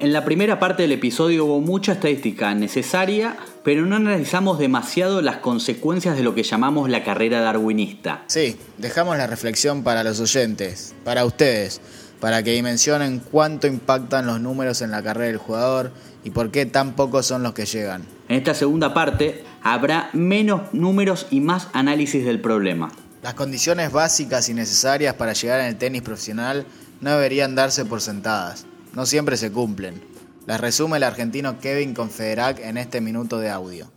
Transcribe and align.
En 0.00 0.12
la 0.12 0.24
primera 0.24 0.60
parte 0.60 0.82
del 0.82 0.92
episodio 0.92 1.44
hubo 1.44 1.60
mucha 1.60 1.90
estadística 1.90 2.54
necesaria, 2.54 3.36
pero 3.64 3.84
no 3.84 3.96
analizamos 3.96 4.60
demasiado 4.60 5.22
las 5.22 5.38
consecuencias 5.38 6.16
de 6.16 6.22
lo 6.22 6.36
que 6.36 6.44
llamamos 6.44 6.88
la 6.88 7.02
carrera 7.02 7.40
darwinista. 7.40 8.22
Sí, 8.28 8.56
dejamos 8.76 9.18
la 9.18 9.26
reflexión 9.26 9.82
para 9.82 10.04
los 10.04 10.20
oyentes, 10.20 10.94
para 11.02 11.24
ustedes, 11.24 11.80
para 12.20 12.44
que 12.44 12.52
dimensionen 12.52 13.18
cuánto 13.18 13.66
impactan 13.66 14.24
los 14.24 14.40
números 14.40 14.82
en 14.82 14.92
la 14.92 15.02
carrera 15.02 15.32
del 15.32 15.38
jugador 15.38 15.90
y 16.22 16.30
por 16.30 16.52
qué 16.52 16.64
tan 16.64 16.94
pocos 16.94 17.26
son 17.26 17.42
los 17.42 17.54
que 17.54 17.66
llegan. 17.66 18.04
En 18.28 18.36
esta 18.36 18.54
segunda 18.54 18.94
parte 18.94 19.42
habrá 19.64 20.10
menos 20.12 20.72
números 20.72 21.26
y 21.32 21.40
más 21.40 21.66
análisis 21.72 22.24
del 22.24 22.40
problema. 22.40 22.92
Las 23.20 23.34
condiciones 23.34 23.90
básicas 23.90 24.48
y 24.48 24.54
necesarias 24.54 25.14
para 25.14 25.32
llegar 25.32 25.58
en 25.58 25.66
el 25.66 25.76
tenis 25.76 26.02
profesional 26.02 26.66
no 27.00 27.10
deberían 27.10 27.56
darse 27.56 27.84
por 27.84 28.00
sentadas 28.00 28.64
no 28.94 29.06
siempre 29.06 29.36
se 29.36 29.52
cumplen. 29.52 30.00
Las 30.46 30.60
resume 30.60 30.96
el 30.96 31.02
argentino 31.02 31.58
Kevin 31.60 31.94
Confederac 31.94 32.58
en 32.60 32.78
este 32.78 33.00
minuto 33.00 33.38
de 33.38 33.50
audio. 33.50 33.90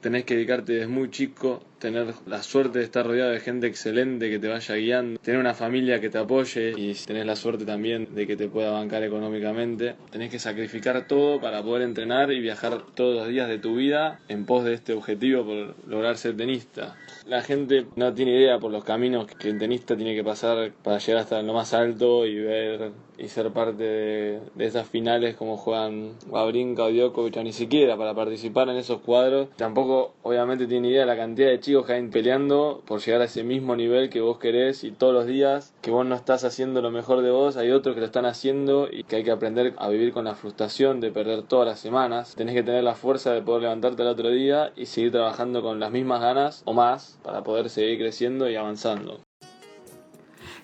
Tenés 0.00 0.24
que 0.24 0.34
dedicarte 0.34 0.72
desde 0.72 0.86
muy 0.86 1.10
chico 1.10 1.62
tener 1.78 2.14
la 2.26 2.42
suerte 2.42 2.78
de 2.78 2.84
estar 2.84 3.06
rodeado 3.06 3.32
de 3.32 3.40
gente 3.40 3.66
excelente 3.66 4.30
que 4.30 4.38
te 4.38 4.48
vaya 4.48 4.74
guiando, 4.76 5.20
tener 5.20 5.40
una 5.40 5.54
familia 5.54 6.00
que 6.00 6.08
te 6.08 6.18
apoye 6.18 6.72
y 6.76 6.94
tener 6.94 7.26
la 7.26 7.36
suerte 7.36 7.64
también 7.64 8.14
de 8.14 8.26
que 8.26 8.36
te 8.36 8.48
pueda 8.48 8.70
bancar 8.70 9.02
económicamente. 9.02 9.96
Tenés 10.10 10.30
que 10.30 10.38
sacrificar 10.38 11.06
todo 11.06 11.40
para 11.40 11.62
poder 11.62 11.82
entrenar 11.82 12.32
y 12.32 12.40
viajar 12.40 12.82
todos 12.94 13.16
los 13.16 13.28
días 13.28 13.48
de 13.48 13.58
tu 13.58 13.76
vida 13.76 14.20
en 14.28 14.46
pos 14.46 14.64
de 14.64 14.74
este 14.74 14.92
objetivo 14.92 15.44
por 15.44 15.74
lograr 15.86 16.16
ser 16.16 16.36
tenista. 16.36 16.96
La 17.26 17.42
gente 17.42 17.86
no 17.96 18.14
tiene 18.14 18.38
idea 18.38 18.58
por 18.58 18.70
los 18.70 18.84
caminos 18.84 19.26
que 19.26 19.48
el 19.48 19.58
tenista 19.58 19.96
tiene 19.96 20.14
que 20.14 20.24
pasar 20.24 20.72
para 20.82 20.98
llegar 20.98 21.22
hasta 21.22 21.42
lo 21.42 21.52
más 21.52 21.74
alto 21.74 22.26
y 22.26 22.38
ver 22.38 22.92
y 23.20 23.28
ser 23.28 23.50
parte 23.50 23.82
de, 23.82 24.40
esas 24.58 24.88
finales 24.88 25.36
como 25.36 25.56
juegan 25.56 26.12
Wawrinka 26.28 26.84
o 26.84 26.90
Djokovic 26.90 27.36
ni 27.38 27.52
siquiera 27.52 27.96
para 27.96 28.14
participar 28.14 28.68
en 28.68 28.76
esos 28.76 29.00
cuadros. 29.00 29.48
Tampoco 29.56 30.14
obviamente 30.22 30.66
tiene 30.66 30.88
idea 30.88 31.00
de 31.00 31.06
la 31.06 31.16
cantidad 31.16 31.48
de 31.48 31.60
chicos 31.60 31.86
que 31.86 31.92
hay 31.92 32.06
peleando 32.08 32.82
por 32.86 33.00
llegar 33.00 33.20
a 33.20 33.24
ese 33.24 33.44
mismo 33.44 33.76
nivel 33.76 34.10
que 34.10 34.20
vos 34.20 34.38
querés 34.38 34.84
y 34.84 34.90
todos 34.90 35.12
los 35.12 35.26
días 35.26 35.74
que 35.82 35.90
vos 35.90 36.06
no 36.06 36.14
estás 36.14 36.44
haciendo 36.44 36.80
lo 36.80 36.90
mejor 36.90 37.22
de 37.22 37.30
vos, 37.30 37.56
hay 37.56 37.70
otros 37.70 37.94
que 37.94 38.00
lo 38.00 38.06
están 38.06 38.24
haciendo 38.24 38.88
y 38.90 39.04
que 39.04 39.16
hay 39.16 39.24
que 39.24 39.30
aprender 39.30 39.74
a 39.78 39.88
vivir 39.88 40.12
con 40.12 40.24
la 40.24 40.34
frustración 40.34 41.00
de 41.00 41.10
perder 41.10 41.42
todas 41.42 41.66
las 41.66 41.80
semanas. 41.80 42.34
Tenés 42.34 42.54
que 42.54 42.62
tener 42.62 42.84
la 42.84 42.94
fuerza 42.94 43.32
de 43.32 43.42
poder 43.42 43.62
levantarte 43.62 44.02
el 44.02 44.08
otro 44.08 44.30
día 44.30 44.72
y 44.76 44.86
seguir 44.86 45.12
trabajando 45.12 45.62
con 45.62 45.80
las 45.80 45.90
mismas 45.90 46.20
ganas 46.20 46.62
o 46.64 46.72
más 46.72 47.18
para 47.22 47.42
poder 47.42 47.68
seguir 47.68 47.98
creciendo 47.98 48.48
y 48.48 48.56
avanzando. 48.56 49.20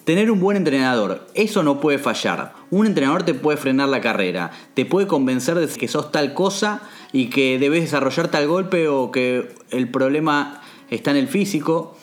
Tener 0.06 0.30
un 0.30 0.38
buen 0.38 0.56
entrenador, 0.56 1.26
eso 1.34 1.64
no 1.64 1.80
puede 1.80 1.98
fallar. 1.98 2.52
Un 2.70 2.86
entrenador 2.86 3.24
te 3.24 3.34
puede 3.34 3.58
frenar 3.58 3.88
la 3.88 4.00
carrera, 4.00 4.52
te 4.74 4.86
puede 4.86 5.08
convencer 5.08 5.58
de 5.58 5.66
que 5.66 5.88
sos 5.88 6.12
tal 6.12 6.32
cosa 6.32 6.80
y 7.12 7.28
que 7.28 7.58
debes 7.58 7.82
desarrollar 7.82 8.28
tal 8.28 8.46
golpe 8.46 8.86
o 8.86 9.10
que 9.10 9.52
el 9.70 9.90
problema 9.90 10.62
está 10.90 11.10
en 11.10 11.16
el 11.16 11.26
físico. 11.26 11.98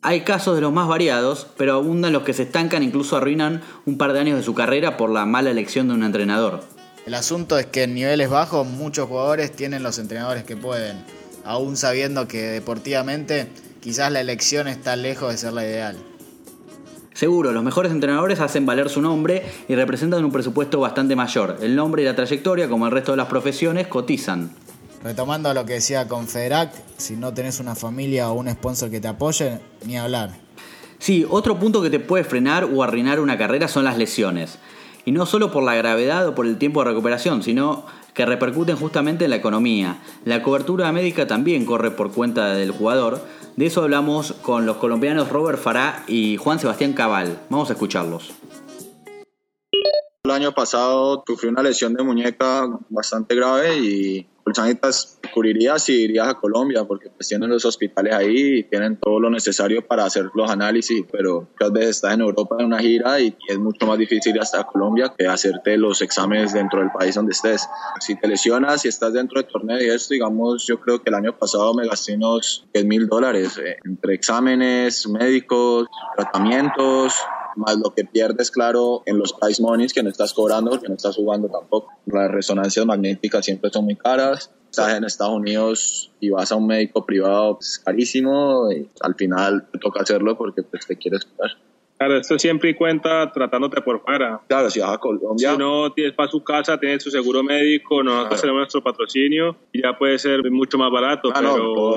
Hay 0.00 0.22
casos 0.22 0.54
de 0.54 0.62
los 0.62 0.72
más 0.72 0.88
variados, 0.88 1.46
pero 1.58 1.74
abundan 1.74 2.14
los 2.14 2.22
que 2.22 2.32
se 2.32 2.44
estancan 2.44 2.80
e 2.80 2.86
incluso 2.86 3.18
arruinan 3.18 3.60
un 3.84 3.98
par 3.98 4.14
de 4.14 4.20
años 4.20 4.38
de 4.38 4.44
su 4.44 4.54
carrera 4.54 4.96
por 4.96 5.10
la 5.10 5.26
mala 5.26 5.50
elección 5.50 5.88
de 5.88 5.94
un 5.94 6.04
entrenador. 6.04 6.60
El 7.04 7.12
asunto 7.12 7.58
es 7.58 7.66
que 7.66 7.82
en 7.82 7.92
niveles 7.92 8.30
bajos 8.30 8.66
muchos 8.66 9.08
jugadores 9.08 9.52
tienen 9.52 9.82
los 9.82 9.98
entrenadores 9.98 10.44
que 10.44 10.56
pueden, 10.56 11.04
aún 11.44 11.76
sabiendo 11.76 12.26
que 12.26 12.44
deportivamente 12.44 13.46
quizás 13.82 14.10
la 14.10 14.22
elección 14.22 14.68
está 14.68 14.96
lejos 14.96 15.32
de 15.32 15.36
ser 15.36 15.52
la 15.52 15.64
ideal. 15.66 15.98
Seguro, 17.22 17.52
los 17.52 17.62
mejores 17.62 17.92
entrenadores 17.92 18.40
hacen 18.40 18.66
valer 18.66 18.90
su 18.90 19.00
nombre 19.00 19.44
y 19.68 19.76
representan 19.76 20.24
un 20.24 20.32
presupuesto 20.32 20.80
bastante 20.80 21.14
mayor. 21.14 21.56
El 21.62 21.76
nombre 21.76 22.02
y 22.02 22.04
la 22.04 22.16
trayectoria, 22.16 22.68
como 22.68 22.86
el 22.86 22.90
resto 22.90 23.12
de 23.12 23.16
las 23.16 23.28
profesiones, 23.28 23.86
cotizan. 23.86 24.50
Retomando 25.04 25.54
lo 25.54 25.64
que 25.64 25.74
decía 25.74 26.08
Confederac, 26.08 26.72
si 26.96 27.14
no 27.14 27.32
tenés 27.32 27.60
una 27.60 27.76
familia 27.76 28.28
o 28.28 28.34
un 28.34 28.50
sponsor 28.50 28.90
que 28.90 29.00
te 29.00 29.06
apoye, 29.06 29.60
ni 29.86 29.96
hablar. 29.96 30.32
Sí, 30.98 31.24
otro 31.30 31.60
punto 31.60 31.80
que 31.80 31.90
te 31.90 32.00
puede 32.00 32.24
frenar 32.24 32.64
o 32.64 32.82
arruinar 32.82 33.20
una 33.20 33.38
carrera 33.38 33.68
son 33.68 33.84
las 33.84 33.98
lesiones. 33.98 34.58
Y 35.04 35.12
no 35.12 35.24
solo 35.24 35.52
por 35.52 35.62
la 35.62 35.76
gravedad 35.76 36.26
o 36.26 36.34
por 36.34 36.44
el 36.44 36.58
tiempo 36.58 36.82
de 36.82 36.90
recuperación, 36.90 37.44
sino 37.44 37.86
que 38.14 38.26
repercuten 38.26 38.76
justamente 38.76 39.24
en 39.24 39.30
la 39.30 39.36
economía. 39.36 39.98
La 40.24 40.42
cobertura 40.42 40.90
médica 40.90 41.28
también 41.28 41.66
corre 41.66 41.92
por 41.92 42.10
cuenta 42.10 42.54
del 42.54 42.72
jugador. 42.72 43.24
De 43.56 43.66
eso 43.66 43.82
hablamos 43.82 44.32
con 44.42 44.64
los 44.64 44.78
colombianos 44.78 45.28
Robert 45.28 45.58
Fará 45.58 46.04
y 46.06 46.38
Juan 46.38 46.58
Sebastián 46.58 46.94
Cabal. 46.94 47.38
Vamos 47.50 47.68
a 47.68 47.74
escucharlos. 47.74 48.32
Año 50.32 50.52
pasado 50.52 51.22
sufrí 51.26 51.48
una 51.48 51.62
lesión 51.62 51.94
de 51.94 52.02
muñeca 52.02 52.68
bastante 52.88 53.34
grave 53.34 53.76
y 53.78 54.26
Pulsanitas 54.42 55.20
cubriría 55.32 55.78
si 55.78 56.02
irías 56.02 56.28
a 56.28 56.34
Colombia, 56.34 56.84
porque 56.84 57.08
pues 57.10 57.28
tienen 57.28 57.50
los 57.50 57.64
hospitales 57.64 58.14
ahí 58.14 58.58
y 58.58 58.62
tienen 58.64 58.96
todo 58.96 59.20
lo 59.20 59.30
necesario 59.30 59.86
para 59.86 60.04
hacer 60.04 60.30
los 60.34 60.50
análisis, 60.50 61.04
pero 61.10 61.48
muchas 61.52 61.72
veces 61.72 61.90
estás 61.90 62.14
en 62.14 62.22
Europa 62.22 62.56
en 62.58 62.66
una 62.66 62.78
gira 62.80 63.20
y 63.20 63.36
es 63.48 63.58
mucho 63.58 63.86
más 63.86 63.98
difícil 63.98 64.34
ir 64.34 64.42
hasta 64.42 64.64
Colombia 64.64 65.14
que 65.16 65.26
hacerte 65.26 65.76
los 65.76 66.02
exámenes 66.02 66.52
dentro 66.52 66.80
del 66.80 66.90
país 66.90 67.14
donde 67.14 67.32
estés. 67.32 67.68
Si 68.00 68.16
te 68.16 68.26
lesionas 68.26 68.84
y 68.84 68.88
estás 68.88 69.12
dentro 69.12 69.40
del 69.40 69.50
torneo 69.50 69.80
y 69.80 69.88
esto, 69.88 70.14
digamos, 70.14 70.66
yo 70.66 70.80
creo 70.80 71.00
que 71.00 71.10
el 71.10 71.14
año 71.14 71.36
pasado 71.38 71.72
me 71.74 71.86
gasté 71.86 72.16
unos 72.16 72.66
10 72.74 72.84
mil 72.84 73.06
dólares 73.06 73.58
eh, 73.58 73.76
entre 73.84 74.14
exámenes, 74.14 75.06
médicos, 75.08 75.86
tratamientos, 76.16 77.14
más 77.56 77.76
lo 77.78 77.90
que 77.94 78.04
pierdes, 78.04 78.50
claro, 78.50 79.02
en 79.06 79.18
los 79.18 79.32
price 79.32 79.62
monies 79.62 79.92
que 79.92 80.02
no 80.02 80.10
estás 80.10 80.32
cobrando, 80.32 80.80
que 80.80 80.88
no 80.88 80.94
estás 80.94 81.16
jugando 81.16 81.48
tampoco. 81.48 81.92
Las 82.06 82.30
resonancias 82.30 82.84
magnéticas 82.86 83.44
siempre 83.44 83.70
son 83.70 83.84
muy 83.84 83.96
caras. 83.96 84.50
Estás 84.70 84.96
en 84.96 85.04
Estados 85.04 85.34
Unidos 85.34 86.12
y 86.18 86.30
vas 86.30 86.50
a 86.50 86.56
un 86.56 86.66
médico 86.66 87.04
privado, 87.04 87.58
es 87.60 87.78
carísimo 87.78 88.72
y 88.72 88.88
al 89.00 89.14
final 89.14 89.66
te 89.70 89.78
toca 89.78 90.00
hacerlo 90.00 90.36
porque 90.38 90.62
pues, 90.62 90.86
te 90.86 90.96
quieres 90.96 91.26
cuidar. 91.26 91.50
Claro, 92.02 92.16
esto 92.16 92.36
siempre 92.36 92.70
y 92.70 92.74
cuenta 92.74 93.30
tratándote 93.30 93.80
por 93.80 94.02
fuera. 94.02 94.40
Claro, 94.48 94.68
si 94.68 94.80
vas 94.80 94.90
a 94.90 94.98
Colombia. 94.98 95.52
Si 95.52 95.56
no 95.56 95.92
tienes 95.92 96.14
para 96.14 96.28
su 96.28 96.42
casa, 96.42 96.76
tienes 96.76 97.00
su 97.00 97.12
seguro 97.12 97.44
médico, 97.44 98.02
nosotros 98.02 98.40
tenemos 98.40 98.58
nuestro 98.58 98.82
patrocinio 98.82 99.56
y 99.70 99.82
ya 99.82 99.96
puede 99.96 100.18
ser 100.18 100.50
mucho 100.50 100.76
más 100.78 100.90
barato. 100.90 101.30
Ah, 101.32 101.38
pero 101.40 101.94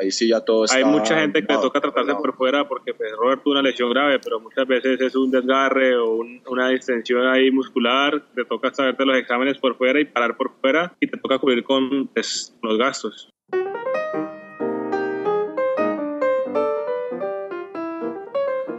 ahí 0.00 0.12
sí 0.12 0.28
ya 0.28 0.40
todo 0.42 0.64
está. 0.64 0.76
Hay 0.76 0.84
mucha 0.84 1.18
gente 1.18 1.44
que 1.44 1.52
le 1.52 1.58
toca 1.58 1.80
tratarse 1.80 2.14
por 2.14 2.36
fuera 2.36 2.68
porque 2.68 2.94
pues, 2.94 3.10
Robert 3.16 3.42
tuvo 3.42 3.54
una 3.54 3.62
lesión 3.62 3.90
grave, 3.90 4.20
pero 4.20 4.38
muchas 4.38 4.64
veces 4.64 5.00
es 5.00 5.16
un 5.16 5.28
desgarre 5.28 5.96
o 5.96 6.20
una 6.46 6.68
distensión 6.68 7.26
ahí 7.26 7.50
muscular. 7.50 8.22
Te 8.36 8.44
toca 8.44 8.72
saberte 8.72 9.04
los 9.04 9.16
exámenes 9.16 9.58
por 9.58 9.76
fuera 9.76 10.00
y 10.00 10.04
parar 10.04 10.36
por 10.36 10.52
fuera 10.60 10.94
y 11.00 11.08
te 11.08 11.16
toca 11.16 11.40
cubrir 11.40 11.64
con 11.64 12.06
pues, 12.14 12.56
los 12.62 12.78
gastos. 12.78 13.28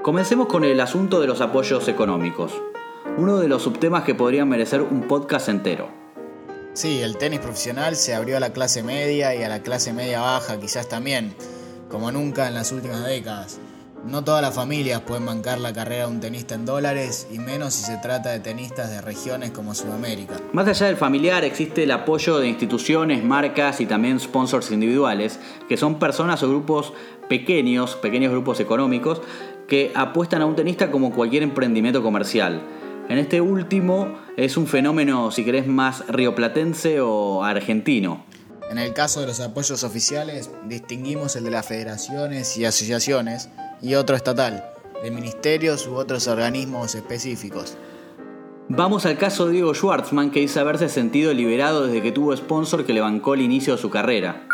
Comencemos 0.10 0.48
con 0.48 0.64
el 0.64 0.80
asunto 0.80 1.22
de 1.22 1.28
los 1.28 1.40
apoyos 1.40 1.88
económicos, 1.88 2.52
uno 3.18 3.38
de 3.38 3.48
los 3.48 3.62
subtemas 3.62 4.06
que 4.06 4.16
podrían 4.16 4.50
merecer 4.50 4.82
un 4.82 5.04
podcast 5.04 5.50
entero. 5.50 5.88
Sí, 6.74 7.00
el 7.00 7.16
tenis 7.18 7.40
profesional 7.40 7.96
se 7.96 8.16
abrió 8.16 8.38
a 8.38 8.40
la 8.40 8.52
clase 8.52 8.82
media 8.82 9.36
y 9.36 9.44
a 9.44 9.50
la 9.50 9.62
clase 9.62 9.94
media 9.94 10.22
baja 10.22 10.60
quizás 10.60 10.90
también, 10.90 11.36
como 11.92 12.12
nunca 12.12 12.48
en 12.48 12.56
las 12.56 12.72
últimas 12.72 13.06
décadas. 13.06 13.60
No 14.04 14.24
todas 14.24 14.42
las 14.42 14.56
familias 14.56 15.02
pueden 15.02 15.28
bancar 15.28 15.60
la 15.60 15.74
carrera 15.74 16.08
de 16.08 16.12
un 16.12 16.22
tenista 16.22 16.56
en 16.56 16.66
dólares 16.66 17.28
y 17.32 17.38
menos 17.38 17.76
si 17.76 17.84
se 17.84 17.98
trata 17.98 18.30
de 18.30 18.40
tenistas 18.40 18.90
de 18.90 19.02
regiones 19.02 19.52
como 19.52 19.76
Sudamérica. 19.76 20.38
Más 20.54 20.68
allá 20.68 20.88
del 20.88 20.98
familiar 20.98 21.44
existe 21.44 21.84
el 21.84 21.92
apoyo 21.92 22.40
de 22.40 22.48
instituciones, 22.48 23.24
marcas 23.24 23.80
y 23.80 23.86
también 23.86 24.20
sponsors 24.20 24.72
individuales, 24.72 25.40
que 25.68 25.78
son 25.78 26.00
personas 26.00 26.42
o 26.42 26.50
grupos 26.50 26.94
pequeños, 27.28 27.96
pequeños 27.96 28.32
grupos 28.32 28.60
económicos, 28.60 29.22
que 29.70 29.94
apuestan 29.96 30.42
a 30.42 30.46
un 30.46 30.56
tenista 30.56 30.92
como 30.92 31.14
cualquier 31.14 31.44
emprendimiento 31.44 32.04
comercial. 32.04 32.62
En 33.08 33.18
este 33.18 33.40
último 33.40 34.20
es 34.36 34.58
un 34.58 34.68
fenómeno, 34.68 35.32
si 35.32 35.46
querés, 35.46 35.68
más 35.68 36.06
rioplatense 36.08 37.00
o 37.00 37.44
argentino. 37.44 38.26
En 38.70 38.78
el 38.78 38.94
caso 38.94 39.22
de 39.22 39.28
los 39.28 39.40
apoyos 39.40 39.84
oficiales, 39.84 40.52
distinguimos 40.68 41.36
el 41.36 41.44
de 41.44 41.52
las 41.52 41.66
federaciones 41.66 42.58
y 42.58 42.66
asociaciones 42.66 43.50
y 43.82 43.96
otro 43.96 44.16
estatal, 44.16 44.66
de 45.02 45.10
ministerios 45.10 45.88
u 45.88 45.96
otros 45.96 46.28
organismos 46.28 46.94
específicos. 46.94 47.78
Vamos 48.68 49.08
al 49.08 49.18
caso 49.18 49.48
de 49.48 49.54
Diego 49.54 49.74
Schwartzman, 49.74 50.30
que 50.30 50.42
dice 50.42 50.60
haberse 50.60 50.90
sentido 50.90 51.34
liberado 51.34 51.88
desde 51.88 52.04
que 52.04 52.12
tuvo 52.12 52.36
sponsor 52.38 52.86
que 52.86 52.94
le 52.94 53.02
bancó 53.02 53.34
el 53.34 53.42
inicio 53.42 53.76
de 53.76 53.82
su 53.82 53.90
carrera. 53.90 54.49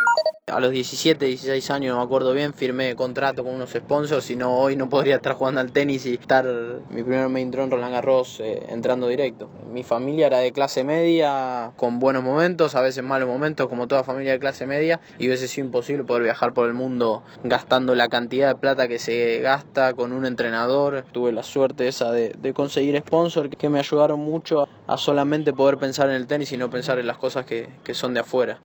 A 0.54 0.60
los 0.60 0.70
17, 0.70 1.26
16 1.26 1.72
años, 1.72 1.96
no 1.96 2.02
me 2.02 2.06
acuerdo 2.06 2.32
bien, 2.32 2.54
firmé 2.54 2.96
contrato 2.96 3.44
con 3.44 3.56
unos 3.56 3.72
sponsors, 3.72 4.26
si 4.26 4.36
no 4.36 4.60
hoy 4.60 4.76
no 4.76 4.90
podría 4.90 5.16
estar 5.16 5.34
jugando 5.34 5.60
al 5.60 5.72
tenis 5.72 6.06
y 6.06 6.14
estar 6.14 6.46
mi 6.92 7.02
primer 7.02 7.30
main 7.30 7.52
en 7.52 7.72
Roland 7.72 7.92
Garros 7.92 8.40
eh, 8.42 8.64
entrando 8.70 9.08
directo. 9.08 9.50
Mi 9.72 9.82
familia 9.82 10.28
era 10.28 10.38
de 10.38 10.52
clase 10.52 10.84
media, 10.84 11.72
con 11.78 11.98
buenos 11.98 12.24
momentos, 12.24 12.76
a 12.76 12.82
veces 12.82 13.04
malos 13.04 13.28
momentos, 13.28 13.68
como 13.68 13.88
toda 13.88 14.04
familia 14.04 14.34
de 14.34 14.40
clase 14.40 14.68
media, 14.68 15.00
y 15.18 15.30
veces 15.30 15.50
sido 15.50 15.66
imposible 15.66 16.04
poder 16.04 16.22
viajar 16.22 16.54
por 16.54 16.68
el 16.68 16.76
mundo 16.76 17.24
gastando 17.44 17.96
la 17.96 18.08
cantidad 18.08 18.50
de 18.50 18.56
plata 18.56 18.88
que 18.88 19.00
se 19.00 19.40
gasta 19.40 19.96
con 19.96 20.14
un 20.14 20.28
entrenador. 20.28 21.06
Tuve 21.12 21.32
la 21.32 21.42
suerte 21.42 21.88
esa 21.88 22.12
de, 22.12 22.54
conseguir 22.54 22.96
sponsors 23.00 23.50
que 23.58 23.70
me 23.70 23.80
ayudaron 23.80 24.20
mucho 24.20 24.68
a 24.86 24.98
solamente 24.98 25.54
poder 25.54 25.80
pensar 25.80 26.08
en 26.10 26.16
el 26.16 26.28
tenis 26.28 26.52
y 26.52 26.58
no 26.58 26.70
pensar 26.70 27.00
en 27.00 27.08
las 27.08 27.18
cosas 27.18 27.48
que, 27.48 27.68
que 27.84 27.96
son 27.96 28.14
de 28.14 28.20
afuera. 28.20 28.62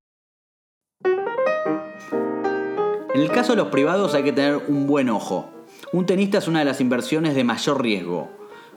En 3.12 3.23
el 3.23 3.33
caso 3.33 3.53
de 3.53 3.57
los 3.57 3.69
privados 3.69 4.15
hay 4.15 4.23
que 4.23 4.33
tener 4.33 4.62
un 4.69 4.87
buen 4.87 5.09
ojo. 5.09 5.51
Un 5.93 6.07
tenista 6.07 6.39
es 6.39 6.47
una 6.47 6.61
de 6.61 6.65
las 6.65 6.81
inversiones 6.81 7.35
de 7.35 7.43
mayor 7.43 7.83
riesgo. 7.83 8.31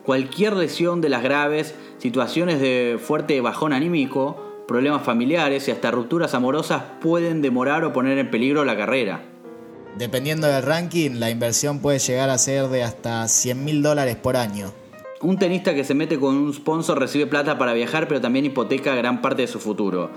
Cualquier 0.04 0.54
lesión 0.54 1.02
de 1.02 1.10
las 1.10 1.22
graves, 1.22 1.76
situaciones 2.00 2.60
de 2.60 2.98
fuerte 3.00 3.40
bajón 3.42 3.74
anímico, 3.74 4.64
problemas 4.68 5.04
familiares 5.04 5.68
y 5.68 5.72
hasta 5.72 5.92
rupturas 5.92 6.34
amorosas 6.34 6.82
pueden 7.00 7.44
demorar 7.44 7.86
o 7.86 7.94
poner 7.94 8.18
en 8.18 8.32
peligro 8.32 8.66
la 8.66 8.76
carrera. 8.76 9.24
Dependiendo 10.00 10.48
del 10.48 10.64
ranking, 10.64 11.20
la 11.20 11.30
inversión 11.30 11.78
puede 11.78 12.00
llegar 12.00 12.32
a 12.32 12.40
ser 12.40 12.70
de 12.70 12.82
hasta 12.82 13.28
100 13.28 13.64
mil 13.64 13.84
dólares 13.84 14.16
por 14.16 14.36
año. 14.36 14.72
Un 15.22 15.38
tenista 15.38 15.76
que 15.76 15.84
se 15.84 15.94
mete 15.94 16.20
con 16.20 16.36
un 16.36 16.52
sponsor 16.56 17.00
recibe 17.00 17.28
plata 17.28 17.60
para 17.60 17.74
viajar, 17.74 18.08
pero 18.08 18.20
también 18.20 18.46
hipoteca 18.46 18.96
gran 18.96 19.22
parte 19.22 19.44
de 19.44 19.48
su 19.48 19.60
futuro. 19.60 20.10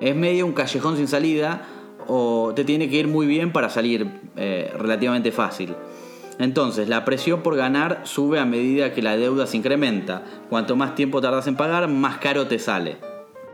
Es 0.00 0.16
medio 0.16 0.46
un 0.46 0.52
callejón 0.52 0.96
sin 0.96 1.06
salida, 1.06 1.62
o 2.08 2.52
te 2.54 2.64
tiene 2.64 2.88
que 2.88 2.96
ir 2.96 3.08
muy 3.08 3.26
bien 3.26 3.52
para 3.52 3.70
salir 3.70 4.20
eh, 4.36 4.72
relativamente 4.78 5.32
fácil. 5.32 5.74
Entonces, 6.38 6.88
la 6.88 7.04
presión 7.04 7.42
por 7.42 7.56
ganar 7.56 8.02
sube 8.04 8.40
a 8.40 8.44
medida 8.44 8.92
que 8.92 9.02
la 9.02 9.16
deuda 9.16 9.46
se 9.46 9.56
incrementa. 9.56 10.24
Cuanto 10.48 10.76
más 10.76 10.94
tiempo 10.94 11.20
tardas 11.20 11.46
en 11.46 11.56
pagar, 11.56 11.88
más 11.88 12.18
caro 12.18 12.46
te 12.46 12.58
sale. 12.58 12.96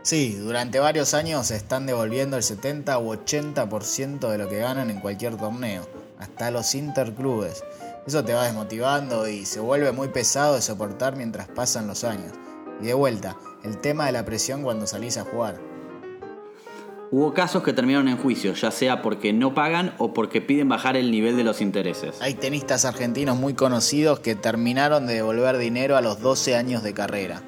Sí, 0.01 0.35
durante 0.35 0.79
varios 0.79 1.13
años 1.13 1.47
se 1.47 1.55
están 1.55 1.85
devolviendo 1.85 2.37
el 2.37 2.43
70 2.43 2.97
u 2.99 3.13
80% 3.13 4.29
de 4.29 4.37
lo 4.37 4.47
que 4.47 4.57
ganan 4.57 4.89
en 4.89 5.01
cualquier 5.01 5.35
torneo, 5.35 5.87
hasta 6.17 6.51
los 6.51 6.73
interclubes. 6.73 7.63
Eso 8.07 8.23
te 8.23 8.33
va 8.33 8.45
desmotivando 8.45 9.27
y 9.27 9.45
se 9.45 9.59
vuelve 9.59 9.91
muy 9.91 10.07
pesado 10.07 10.55
de 10.55 10.61
soportar 10.61 11.15
mientras 11.15 11.47
pasan 11.49 11.85
los 11.85 12.03
años. 12.03 12.31
Y 12.81 12.85
de 12.85 12.93
vuelta, 12.93 13.35
el 13.63 13.77
tema 13.77 14.05
de 14.05 14.13
la 14.13 14.25
presión 14.25 14.63
cuando 14.63 14.87
salís 14.87 15.17
a 15.17 15.25
jugar. 15.25 15.68
Hubo 17.11 17.33
casos 17.33 17.63
que 17.63 17.73
terminaron 17.73 18.07
en 18.07 18.17
juicio, 18.17 18.53
ya 18.53 18.69
sea 18.69 19.01
porque 19.01 19.33
no 19.33 19.55
pagan 19.55 19.95
o 19.97 20.13
porque 20.13 20.41
piden 20.41 20.69
bajar 20.69 20.95
el 20.95 21.09
nivel 21.09 21.35
de 21.37 21.43
los 21.43 21.59
intereses. 21.59 22.21
Hay 22.21 22.35
tenistas 22.35 22.85
argentinos 22.85 23.35
muy 23.35 23.55
conocidos 23.55 24.19
que 24.19 24.35
terminaron 24.35 25.07
de 25.07 25.15
devolver 25.15 25.57
dinero 25.57 25.97
a 25.97 26.01
los 26.01 26.21
12 26.21 26.55
años 26.55 26.83
de 26.83 26.93
carrera. 26.93 27.41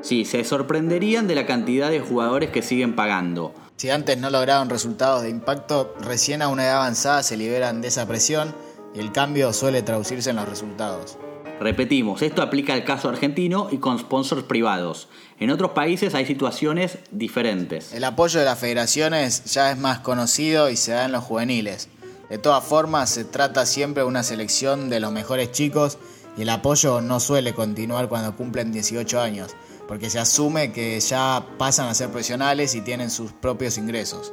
Sí, 0.00 0.24
se 0.24 0.44
sorprenderían 0.44 1.26
de 1.26 1.34
la 1.34 1.44
cantidad 1.44 1.90
de 1.90 1.98
jugadores 1.98 2.50
que 2.50 2.62
siguen 2.62 2.94
pagando. 2.94 3.52
Si 3.74 3.90
antes 3.90 4.16
no 4.16 4.30
lograron 4.30 4.70
resultados 4.70 5.22
de 5.22 5.30
impacto, 5.30 5.92
recién 6.00 6.40
a 6.40 6.48
una 6.48 6.62
edad 6.62 6.76
avanzada 6.76 7.24
se 7.24 7.36
liberan 7.36 7.80
de 7.80 7.88
esa 7.88 8.06
presión 8.06 8.54
y 8.94 9.00
el 9.00 9.10
cambio 9.10 9.52
suele 9.52 9.82
traducirse 9.82 10.30
en 10.30 10.36
los 10.36 10.48
resultados. 10.48 11.18
Repetimos, 11.60 12.22
esto 12.22 12.40
aplica 12.40 12.72
al 12.72 12.84
caso 12.84 13.10
argentino 13.10 13.68
y 13.70 13.76
con 13.76 13.98
sponsors 13.98 14.44
privados. 14.44 15.08
En 15.38 15.50
otros 15.50 15.72
países 15.72 16.14
hay 16.14 16.24
situaciones 16.24 17.00
diferentes. 17.10 17.92
El 17.92 18.04
apoyo 18.04 18.38
de 18.38 18.46
las 18.46 18.58
federaciones 18.58 19.44
ya 19.44 19.70
es 19.70 19.76
más 19.76 19.98
conocido 19.98 20.70
y 20.70 20.76
se 20.76 20.92
da 20.92 21.04
en 21.04 21.12
los 21.12 21.22
juveniles. 21.22 21.90
De 22.30 22.38
todas 22.38 22.64
formas, 22.64 23.10
se 23.10 23.24
trata 23.26 23.66
siempre 23.66 24.02
de 24.02 24.08
una 24.08 24.22
selección 24.22 24.88
de 24.88 25.00
los 25.00 25.12
mejores 25.12 25.52
chicos 25.52 25.98
y 26.38 26.42
el 26.42 26.48
apoyo 26.48 27.02
no 27.02 27.20
suele 27.20 27.52
continuar 27.52 28.08
cuando 28.08 28.34
cumplen 28.36 28.72
18 28.72 29.20
años, 29.20 29.54
porque 29.86 30.08
se 30.08 30.18
asume 30.18 30.72
que 30.72 30.98
ya 30.98 31.44
pasan 31.58 31.88
a 31.88 31.94
ser 31.94 32.08
profesionales 32.08 32.74
y 32.74 32.80
tienen 32.80 33.10
sus 33.10 33.32
propios 33.32 33.76
ingresos. 33.76 34.32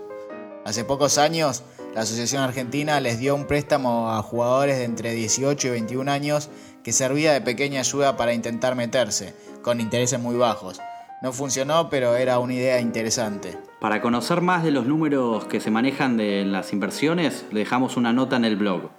Hace 0.64 0.86
pocos 0.86 1.18
años, 1.18 1.64
la 1.94 2.02
Asociación 2.02 2.44
Argentina 2.44 3.02
les 3.02 3.20
dio 3.20 3.36
un 3.36 3.48
préstamo 3.48 4.12
a 4.12 4.22
jugadores 4.22 4.78
de 4.78 4.84
entre 4.84 5.14
18 5.14 5.68
y 5.68 5.72
21 5.72 6.12
años 6.12 6.50
que 6.88 6.94
servía 6.94 7.34
de 7.34 7.42
pequeña 7.42 7.82
ayuda 7.82 8.16
para 8.16 8.34
intentar 8.34 8.76
meterse, 8.76 9.36
con 9.62 9.82
intereses 9.82 10.22
muy 10.22 10.38
bajos. 10.38 10.80
No 11.22 11.34
funcionó, 11.34 11.90
pero 11.90 12.16
era 12.16 12.40
una 12.40 12.54
idea 12.54 12.80
interesante. 12.80 13.58
Para 13.82 14.02
conocer 14.02 14.40
más 14.40 14.64
de 14.64 14.72
los 14.72 14.86
números 14.86 15.44
que 15.48 15.60
se 15.60 15.70
manejan 15.70 16.16
de 16.16 16.46
las 16.46 16.72
inversiones, 16.72 17.46
le 17.52 17.60
dejamos 17.60 17.98
una 17.98 18.14
nota 18.14 18.38
en 18.38 18.46
el 18.46 18.56
blog. 18.56 18.90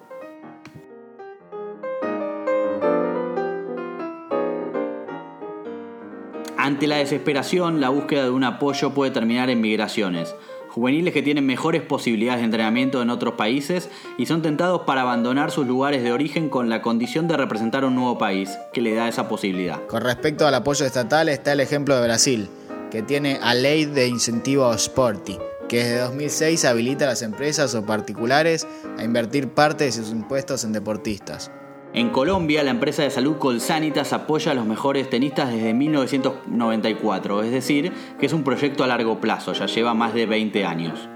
Ante 6.59 6.89
la 6.89 6.97
desesperación, 6.97 7.81
la 7.81 7.89
búsqueda 7.89 8.25
de 8.25 8.31
un 8.31 8.45
apoyo 8.45 8.93
puede 8.93 9.13
terminar 9.13 9.49
en 9.49 9.63
migraciones 9.63 10.35
juveniles 10.79 11.13
que 11.13 11.23
tienen 11.23 11.45
mejores 11.45 11.83
posibilidades 11.83 12.41
de 12.41 12.45
entrenamiento 12.45 13.03
en 13.03 13.11
otros 13.11 13.35
países 13.35 13.91
y 14.17 14.27
son 14.27 14.43
tentados 14.43 14.83
para 14.83 15.01
abandonar 15.01 15.51
sus 15.51 15.67
lugares 15.67 16.05
de 16.05 16.13
origen 16.13 16.49
con 16.49 16.69
la 16.69 16.83
condición 16.83 17.27
de 17.27 17.37
representar 17.37 17.85
un 17.85 17.97
nuevo 17.97 18.17
país 18.17 18.57
que 18.73 18.81
le 18.81 18.95
da 18.95 19.09
esa 19.09 19.29
posibilidad. 19.29 19.85
Con 19.89 20.03
respecto 20.03 20.47
al 20.47 20.55
apoyo 20.55 20.87
estatal 20.87 21.29
está 21.31 21.53
el 21.53 21.59
ejemplo 21.59 21.97
de 21.97 22.05
Brasil, 22.05 22.49
que 22.93 23.03
tiene 23.03 23.41
a 23.43 23.55
Ley 23.55 23.87
de 23.87 24.07
Incentivo 24.07 24.67
a 24.67 24.79
Sporti, 24.79 25.37
que 25.69 25.79
desde 25.79 25.99
2006 25.99 26.65
habilita 26.65 27.07
a 27.07 27.09
las 27.09 27.23
empresas 27.23 27.75
o 27.75 27.85
particulares 27.85 28.65
a 28.99 29.03
invertir 29.03 29.49
parte 29.49 29.83
de 29.83 29.91
sus 29.91 30.13
impuestos 30.13 30.63
en 30.63 30.73
deportistas. 30.73 31.51
En 31.95 32.11
Colombia, 32.11 32.63
la 32.63 32.71
empresa 32.71 33.03
de 33.03 33.11
salud 33.11 33.39
Colsanitas 33.39 34.13
apoya 34.13 34.53
a 34.53 34.55
los 34.55 34.67
mejores 34.67 35.09
tenistas 35.09 35.51
desde 35.51 35.73
1994, 35.73 37.43
es 37.43 37.51
decir, 37.51 37.93
que 38.21 38.27
es 38.27 38.33
un 38.35 38.45
proyecto 38.45 38.85
a 38.85 38.87
largo 38.87 39.21
plazo, 39.21 39.55
ya 39.55 39.67
lleva 39.67 39.95
más 39.95 40.13
de 40.13 40.27
20 40.27 40.67
años. 40.67 41.09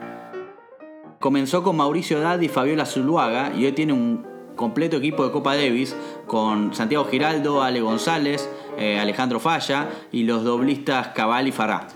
Comenzó 1.20 1.62
con 1.62 1.76
Mauricio 1.76 2.20
Dad 2.20 2.40
y 2.40 2.48
Fabiola 2.48 2.86
Zuluaga 2.86 3.52
y 3.54 3.66
hoy 3.66 3.72
tiene 3.72 3.92
un 3.92 4.26
completo 4.56 4.96
equipo 4.96 5.24
de 5.24 5.30
Copa 5.30 5.54
Davis 5.54 5.94
con 6.26 6.74
Santiago 6.74 7.04
Giraldo, 7.04 7.62
Ale 7.62 7.80
González, 7.80 8.48
eh, 8.78 8.98
Alejandro 8.98 9.40
Falla 9.40 9.88
y 10.10 10.24
los 10.24 10.42
doblistas 10.42 11.08
Cabal 11.08 11.48
y 11.48 11.52
Fará. 11.52 11.88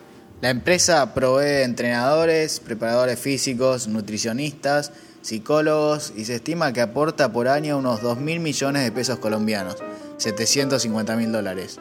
La 0.43 0.51
empresa 0.51 1.15
provee 1.15 1.63
entrenadores, 1.65 2.61
preparadores 2.61 3.19
físicos, 3.19 3.89
nutricionistas, 3.89 4.93
psicólogos 5.27 6.13
y 6.17 6.25
se 6.25 6.37
estima 6.37 6.73
que 6.73 6.81
aporta 6.81 7.33
por 7.33 7.49
año 7.49 7.79
unos 7.79 8.01
2 8.01 8.19
mil 8.19 8.39
millones 8.39 8.85
de 8.85 8.93
pesos 8.93 9.19
colombianos, 9.19 9.77
750 10.19 11.17
mil 11.17 11.33
dólares. 11.33 11.81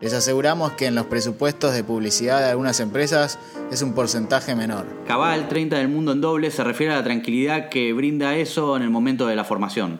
Les 0.00 0.12
aseguramos 0.12 0.72
que 0.74 0.86
en 0.86 0.94
los 0.94 1.06
presupuestos 1.06 1.74
de 1.74 1.82
publicidad 1.82 2.38
de 2.38 2.50
algunas 2.50 2.78
empresas 2.78 3.40
es 3.72 3.82
un 3.82 3.94
porcentaje 3.94 4.54
menor. 4.54 4.86
Cabal 5.08 5.48
30 5.48 5.76
del 5.76 5.88
mundo 5.88 6.12
en 6.12 6.20
doble 6.20 6.52
se 6.52 6.62
refiere 6.62 6.92
a 6.92 6.98
la 6.98 7.04
tranquilidad 7.04 7.68
que 7.68 7.92
brinda 7.92 8.36
eso 8.36 8.76
en 8.76 8.82
el 8.84 8.90
momento 8.90 9.26
de 9.26 9.34
la 9.34 9.42
formación. 9.42 9.98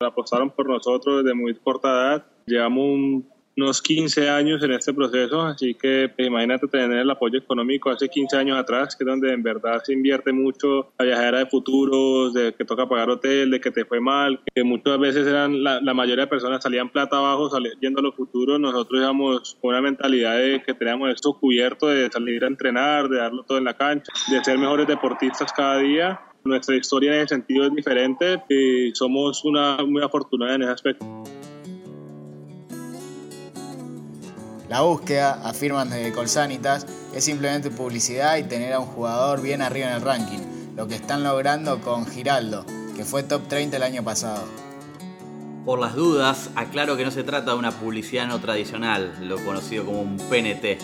Apostaron 0.00 0.50
por 0.50 0.68
nosotros 0.68 1.24
desde 1.24 1.34
muy 1.34 1.54
corta 1.54 1.88
edad. 1.88 2.26
Llevamos 2.44 2.84
un 2.84 3.28
unos 3.58 3.82
15 3.82 4.30
años 4.30 4.62
en 4.62 4.72
este 4.72 4.94
proceso, 4.94 5.42
así 5.42 5.74
que 5.74 6.10
pues, 6.14 6.28
imagínate 6.28 6.68
tener 6.68 6.98
el 6.98 7.10
apoyo 7.10 7.38
económico 7.38 7.90
hace 7.90 8.08
15 8.08 8.36
años 8.36 8.56
atrás, 8.56 8.94
que 8.94 9.02
es 9.02 9.08
donde 9.08 9.32
en 9.32 9.42
verdad 9.42 9.82
se 9.84 9.92
invierte 9.92 10.32
mucho 10.32 10.92
la 10.96 11.04
viajera 11.04 11.38
de 11.38 11.46
futuros, 11.46 12.34
de 12.34 12.54
que 12.54 12.64
toca 12.64 12.88
pagar 12.88 13.10
hotel, 13.10 13.50
de 13.50 13.60
que 13.60 13.72
te 13.72 13.84
fue 13.84 14.00
mal, 14.00 14.40
que 14.54 14.62
muchas 14.62 14.98
veces 15.00 15.26
eran 15.26 15.62
la, 15.64 15.80
mayoría 15.92 16.24
de 16.24 16.30
personas 16.30 16.62
salían 16.62 16.90
plata 16.90 17.16
abajo 17.16 17.50
yendo 17.80 17.98
a 17.98 18.02
los 18.02 18.14
futuros, 18.14 18.60
nosotros 18.60 19.00
íbamos 19.00 19.56
con 19.60 19.70
una 19.70 19.80
mentalidad 19.80 20.38
de 20.38 20.62
que 20.64 20.74
teníamos 20.74 21.10
esto 21.10 21.32
cubierto, 21.32 21.88
de 21.88 22.08
salir 22.10 22.44
a 22.44 22.46
entrenar, 22.46 23.08
de 23.08 23.18
darlo 23.18 23.42
todo 23.42 23.58
en 23.58 23.64
la 23.64 23.76
cancha, 23.76 24.12
de 24.30 24.44
ser 24.44 24.56
mejores 24.58 24.86
deportistas 24.86 25.52
cada 25.52 25.78
día. 25.78 26.20
Nuestra 26.44 26.76
historia 26.76 27.14
en 27.14 27.20
ese 27.22 27.34
sentido 27.34 27.64
es 27.64 27.74
diferente 27.74 28.40
y 28.48 28.94
somos 28.94 29.44
una 29.44 29.78
muy 29.78 30.02
afortunada 30.02 30.54
en 30.54 30.62
ese 30.62 30.72
aspecto. 30.72 31.04
La 34.68 34.82
búsqueda, 34.82 35.40
afirman 35.44 35.88
desde 35.88 36.12
Colsanitas, 36.12 36.86
es 37.14 37.24
simplemente 37.24 37.70
publicidad 37.70 38.36
y 38.36 38.42
tener 38.42 38.74
a 38.74 38.80
un 38.80 38.86
jugador 38.86 39.40
bien 39.40 39.62
arriba 39.62 39.88
en 39.88 39.94
el 39.94 40.02
ranking, 40.02 40.40
lo 40.76 40.86
que 40.86 40.94
están 40.94 41.24
logrando 41.24 41.80
con 41.80 42.06
Giraldo, 42.06 42.66
que 42.94 43.06
fue 43.06 43.22
top 43.22 43.48
30 43.48 43.78
el 43.78 43.82
año 43.82 44.04
pasado. 44.04 44.44
Por 45.64 45.78
las 45.78 45.94
dudas, 45.94 46.50
aclaro 46.54 46.98
que 46.98 47.04
no 47.06 47.10
se 47.10 47.24
trata 47.24 47.52
de 47.52 47.58
una 47.58 47.70
publicidad 47.70 48.26
no 48.26 48.40
tradicional, 48.40 49.14
lo 49.22 49.42
conocido 49.42 49.86
como 49.86 50.02
un 50.02 50.18
PNT. 50.18 50.78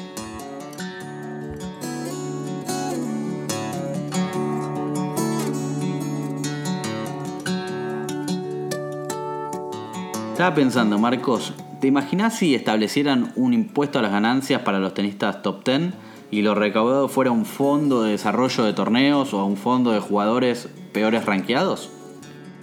Estaba 10.33 10.55
pensando, 10.55 10.99
Marcos, 10.99 11.53
¿Te 11.81 11.89
imaginas 11.89 12.37
si 12.39 12.55
establecieran 12.55 13.33
un 13.37 13.53
impuesto 13.53 13.99
a 13.99 14.03
las 14.03 14.13
ganancias 14.13 14.63
para 14.63 14.79
los 14.79 14.95
tenistas 14.95 15.43
top 15.43 15.65
10 15.65 15.93
y 16.31 16.43
lo 16.43 16.55
recaudado 16.55 17.09
fuera 17.09 17.31
un 17.31 17.45
fondo 17.45 18.03
de 18.03 18.13
desarrollo 18.13 18.65
de 18.65 18.73
torneos 18.73 19.35
o 19.35 19.45
un 19.45 19.57
fondo 19.57 19.91
de 19.91 20.01
jugadores 20.01 20.69
peores 20.93 21.25
rankeados? 21.25 21.91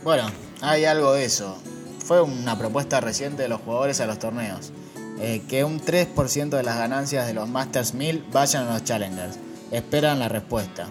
Bueno, 0.03 0.23
hay 0.61 0.85
algo 0.85 1.13
de 1.13 1.25
eso. 1.25 1.57
Fue 1.99 2.21
una 2.21 2.57
propuesta 2.57 2.99
reciente 2.99 3.43
de 3.43 3.49
los 3.49 3.61
jugadores 3.61 3.99
a 4.01 4.07
los 4.07 4.17
torneos. 4.17 4.71
Eh, 5.19 5.43
que 5.47 5.63
un 5.63 5.79
3% 5.79 6.49
de 6.49 6.63
las 6.63 6.77
ganancias 6.77 7.27
de 7.27 7.33
los 7.33 7.47
Masters 7.47 7.93
1000 7.93 8.25
vayan 8.31 8.67
a 8.67 8.73
los 8.73 8.83
Challengers. 8.83 9.37
Esperan 9.71 10.19
la 10.19 10.29
respuesta. 10.29 10.87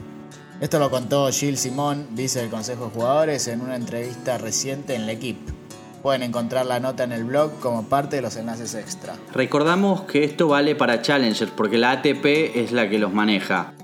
Esto 0.60 0.78
lo 0.78 0.90
contó 0.90 1.30
Gilles 1.32 1.60
Simón, 1.60 2.08
vice 2.10 2.40
del 2.40 2.50
Consejo 2.50 2.84
de 2.84 2.90
Jugadores, 2.90 3.48
en 3.48 3.60
una 3.60 3.76
entrevista 3.76 4.38
reciente 4.38 4.94
en 4.94 5.06
L'Equipe. 5.06 5.59
Pueden 6.02 6.22
encontrar 6.22 6.66
la 6.66 6.80
nota 6.80 7.04
en 7.04 7.12
el 7.12 7.24
blog 7.24 7.58
como 7.60 7.84
parte 7.84 8.16
de 8.16 8.22
los 8.22 8.36
enlaces 8.36 8.74
extra. 8.74 9.14
Recordamos 9.32 10.02
que 10.02 10.24
esto 10.24 10.48
vale 10.48 10.74
para 10.74 11.02
Challengers 11.02 11.50
porque 11.54 11.78
la 11.78 11.90
ATP 11.92 12.24
es 12.56 12.72
la 12.72 12.88
que 12.88 12.98
los 12.98 13.12
maneja. 13.12 13.74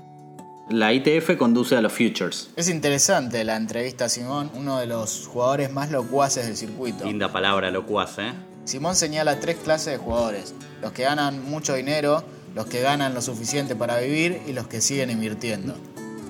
La 0.69 0.91
ITF 0.91 1.37
conduce 1.37 1.77
a 1.77 1.81
los 1.81 1.93
Futures. 1.93 2.49
Es 2.57 2.67
interesante 2.67 3.45
la 3.45 3.55
entrevista 3.55 4.05
a 4.05 4.09
Simón, 4.09 4.51
uno 4.53 4.79
de 4.79 4.85
los 4.85 5.25
jugadores 5.27 5.71
más 5.71 5.91
locuaces 5.91 6.45
del 6.45 6.57
circuito. 6.57 7.05
Linda 7.05 7.31
palabra, 7.31 7.71
locuaz, 7.71 8.19
¿eh? 8.19 8.33
Simón 8.65 8.97
señala 8.97 9.39
tres 9.39 9.55
clases 9.63 9.93
de 9.93 9.97
jugadores. 9.97 10.53
Los 10.81 10.91
que 10.91 11.03
ganan 11.03 11.49
mucho 11.49 11.73
dinero, 11.73 12.21
los 12.53 12.65
que 12.65 12.81
ganan 12.81 13.13
lo 13.13 13.21
suficiente 13.21 13.77
para 13.77 13.97
vivir 13.99 14.41
y 14.45 14.51
los 14.51 14.67
que 14.67 14.81
siguen 14.81 15.09
invirtiendo. 15.09 15.73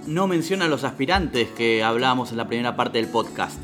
No 0.05 0.27
menciona 0.27 0.65
a 0.65 0.67
los 0.67 0.83
aspirantes 0.83 1.47
que 1.49 1.83
hablábamos 1.83 2.29
en 2.29 2.37
la 2.37 2.47
primera 2.47 2.75
parte 2.75 2.99
del 2.99 3.07
podcast. 3.07 3.57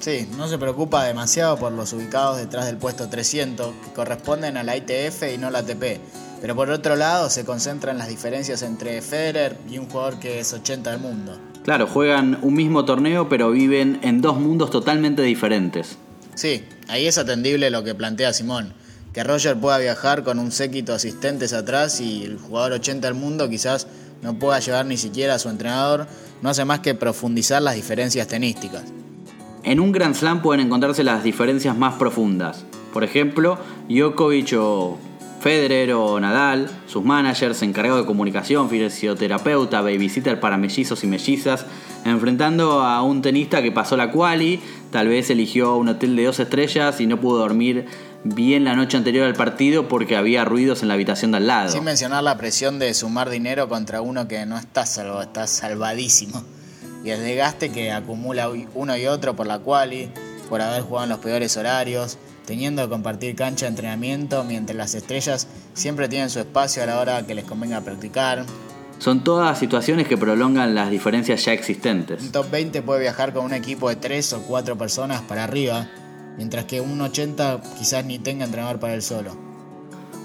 Sí, 0.00 0.26
no 0.38 0.48
se 0.48 0.56
preocupa 0.56 1.04
demasiado 1.04 1.58
por 1.58 1.72
los 1.72 1.92
ubicados 1.92 2.38
detrás 2.38 2.64
del 2.64 2.78
puesto 2.78 3.10
300, 3.10 3.74
que 3.84 3.92
corresponden 3.92 4.56
a 4.56 4.62
la 4.62 4.74
ITF 4.74 5.34
y 5.34 5.36
no 5.36 5.50
la 5.50 5.58
ATP. 5.58 6.00
Pero 6.40 6.56
por 6.56 6.70
otro 6.70 6.96
lado 6.96 7.28
se 7.28 7.44
concentra 7.44 7.92
en 7.92 7.98
las 7.98 8.08
diferencias 8.08 8.62
entre 8.62 9.02
Federer 9.02 9.58
y 9.68 9.76
un 9.76 9.90
jugador 9.90 10.18
que 10.18 10.40
es 10.40 10.54
80 10.54 10.90
del 10.92 11.00
mundo. 11.00 11.38
Claro, 11.64 11.86
juegan 11.86 12.38
un 12.40 12.54
mismo 12.54 12.86
torneo 12.86 13.28
pero 13.28 13.50
viven 13.50 13.98
en 14.02 14.22
dos 14.22 14.40
mundos 14.40 14.70
totalmente 14.70 15.20
diferentes. 15.20 15.98
Sí, 16.34 16.64
ahí 16.88 17.06
es 17.06 17.18
atendible 17.18 17.68
lo 17.68 17.84
que 17.84 17.94
plantea 17.94 18.32
Simón, 18.32 18.72
que 19.12 19.22
Roger 19.22 19.60
pueda 19.60 19.76
viajar 19.76 20.24
con 20.24 20.38
un 20.38 20.50
séquito 20.50 20.92
de 20.92 20.96
asistentes 20.96 21.52
atrás 21.52 22.00
y 22.00 22.24
el 22.24 22.38
jugador 22.38 22.72
80 22.72 23.06
del 23.06 23.16
mundo 23.16 23.50
quizás 23.50 23.86
no 24.22 24.38
pueda 24.38 24.60
llevar 24.60 24.86
ni 24.86 24.96
siquiera 24.96 25.34
a 25.34 25.38
su 25.38 25.50
entrenador, 25.50 26.06
no 26.40 26.48
hace 26.48 26.64
más 26.64 26.80
que 26.80 26.94
profundizar 26.94 27.60
las 27.60 27.74
diferencias 27.74 28.26
tenísticas. 28.26 28.84
En 29.62 29.78
un 29.78 29.92
Grand 29.92 30.14
Slam 30.14 30.40
pueden 30.40 30.66
encontrarse 30.66 31.04
las 31.04 31.22
diferencias 31.22 31.76
más 31.76 31.94
profundas. 31.94 32.64
Por 32.92 33.04
ejemplo, 33.04 33.58
Djokovic 33.88 34.54
o 34.58 34.98
Federer 35.40 35.92
o 35.92 36.18
Nadal, 36.18 36.70
sus 36.86 37.04
managers, 37.04 37.62
encargados 37.62 38.00
de 38.00 38.06
comunicación, 38.06 38.68
fisioterapeuta, 38.68 39.80
babysitter 39.80 40.40
para 40.40 40.56
mellizos 40.56 41.04
y 41.04 41.06
mellizas, 41.06 41.66
enfrentando 42.04 42.82
a 42.82 43.02
un 43.02 43.22
tenista 43.22 43.62
que 43.62 43.72
pasó 43.72 43.96
la 43.96 44.10
quali, 44.10 44.60
tal 44.90 45.08
vez 45.08 45.30
eligió 45.30 45.76
un 45.76 45.88
hotel 45.88 46.16
de 46.16 46.24
dos 46.24 46.40
estrellas 46.40 47.00
y 47.00 47.06
no 47.06 47.20
pudo 47.20 47.38
dormir 47.38 47.86
bien 48.24 48.64
la 48.64 48.76
noche 48.76 48.96
anterior 48.96 49.26
al 49.26 49.34
partido 49.34 49.88
porque 49.88 50.16
había 50.16 50.44
ruidos 50.44 50.82
en 50.82 50.88
la 50.88 50.94
habitación 50.94 51.30
de 51.30 51.38
al 51.38 51.46
lado. 51.46 51.70
Sin 51.70 51.84
mencionar 51.84 52.22
la 52.22 52.36
presión 52.36 52.78
de 52.78 52.92
sumar 52.92 53.30
dinero 53.30 53.68
contra 53.68 54.02
uno 54.02 54.28
que 54.28 54.44
no 54.46 54.58
está 54.58 54.84
salvo, 54.84 55.22
está 55.22 55.46
salvadísimo 55.46 56.44
y 57.04 57.10
el 57.10 57.20
desgaste 57.22 57.70
que 57.70 57.92
acumula 57.92 58.50
uno 58.74 58.96
y 58.96 59.06
otro 59.06 59.34
por 59.36 59.46
la 59.46 59.58
quali, 59.58 60.10
por 60.48 60.60
haber 60.60 60.82
jugado 60.82 61.04
en 61.04 61.10
los 61.10 61.18
peores 61.20 61.56
horarios, 61.56 62.18
teniendo 62.44 62.82
que 62.82 62.88
compartir 62.88 63.36
cancha 63.36 63.66
de 63.66 63.70
entrenamiento 63.70 64.44
mientras 64.44 64.76
las 64.76 64.94
estrellas 64.94 65.46
siempre 65.74 66.08
tienen 66.08 66.30
su 66.30 66.40
espacio 66.40 66.82
a 66.82 66.86
la 66.86 66.98
hora 66.98 67.26
que 67.26 67.34
les 67.34 67.44
convenga 67.44 67.80
practicar. 67.80 68.44
Son 68.98 69.24
todas 69.24 69.58
situaciones 69.58 70.06
que 70.06 70.18
prolongan 70.18 70.74
las 70.74 70.90
diferencias 70.90 71.44
ya 71.44 71.52
existentes. 71.52 72.22
Un 72.22 72.32
top 72.32 72.50
20 72.50 72.82
puede 72.82 73.00
viajar 73.00 73.32
con 73.32 73.46
un 73.46 73.54
equipo 73.54 73.88
de 73.88 73.96
3 73.96 74.34
o 74.34 74.42
4 74.42 74.76
personas 74.76 75.22
para 75.22 75.44
arriba, 75.44 75.88
mientras 76.36 76.66
que 76.66 76.80
un 76.80 77.00
80 77.00 77.62
quizás 77.78 78.04
ni 78.04 78.18
tenga 78.18 78.44
entrenador 78.44 78.78
para 78.78 78.92
él 78.92 79.02
solo. 79.02 79.36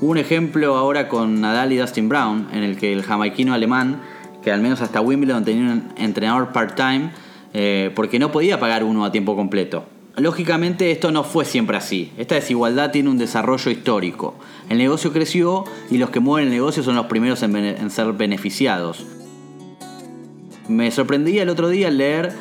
Un 0.01 0.17
ejemplo 0.17 0.75
ahora 0.75 1.07
con 1.07 1.39
Nadal 1.39 1.71
y 1.71 1.77
Dustin 1.77 2.09
Brown, 2.09 2.49
en 2.51 2.63
el 2.63 2.75
que 2.77 2.91
el 2.91 3.03
jamaiquino 3.03 3.53
alemán 3.53 4.01
que 4.45 4.51
al 4.51 4.61
menos 4.61 4.79
hasta 4.81 5.01
Wimbledon 5.01 5.43
tenía 5.43 5.73
un 5.73 5.91
entrenador 5.97 6.53
part-time 6.53 7.09
eh, 7.51 7.91
porque 7.95 8.19
no 8.19 8.31
podía 8.31 8.59
pagar 8.59 8.83
uno 8.83 9.03
a 9.03 9.11
tiempo 9.11 9.35
completo. 9.35 9.85
Lógicamente 10.17 10.91
esto 10.91 11.11
no 11.11 11.23
fue 11.23 11.45
siempre 11.45 11.75
así. 11.77 12.11
Esta 12.15 12.35
desigualdad 12.35 12.91
tiene 12.91 13.09
un 13.09 13.17
desarrollo 13.17 13.71
histórico. 13.71 14.35
El 14.69 14.77
negocio 14.77 15.11
creció 15.11 15.63
y 15.89 15.97
los 15.97 16.11
que 16.11 16.19
mueven 16.19 16.49
el 16.49 16.53
negocio 16.53 16.83
son 16.83 16.95
los 16.95 17.07
primeros 17.07 17.41
en, 17.41 17.89
ser 17.89 18.13
beneficiados. 18.13 19.03
Me 20.67 20.91
sorprendía 20.91 21.41
el 21.41 21.49
otro 21.49 21.67
día 21.67 21.89
leer 21.89 22.31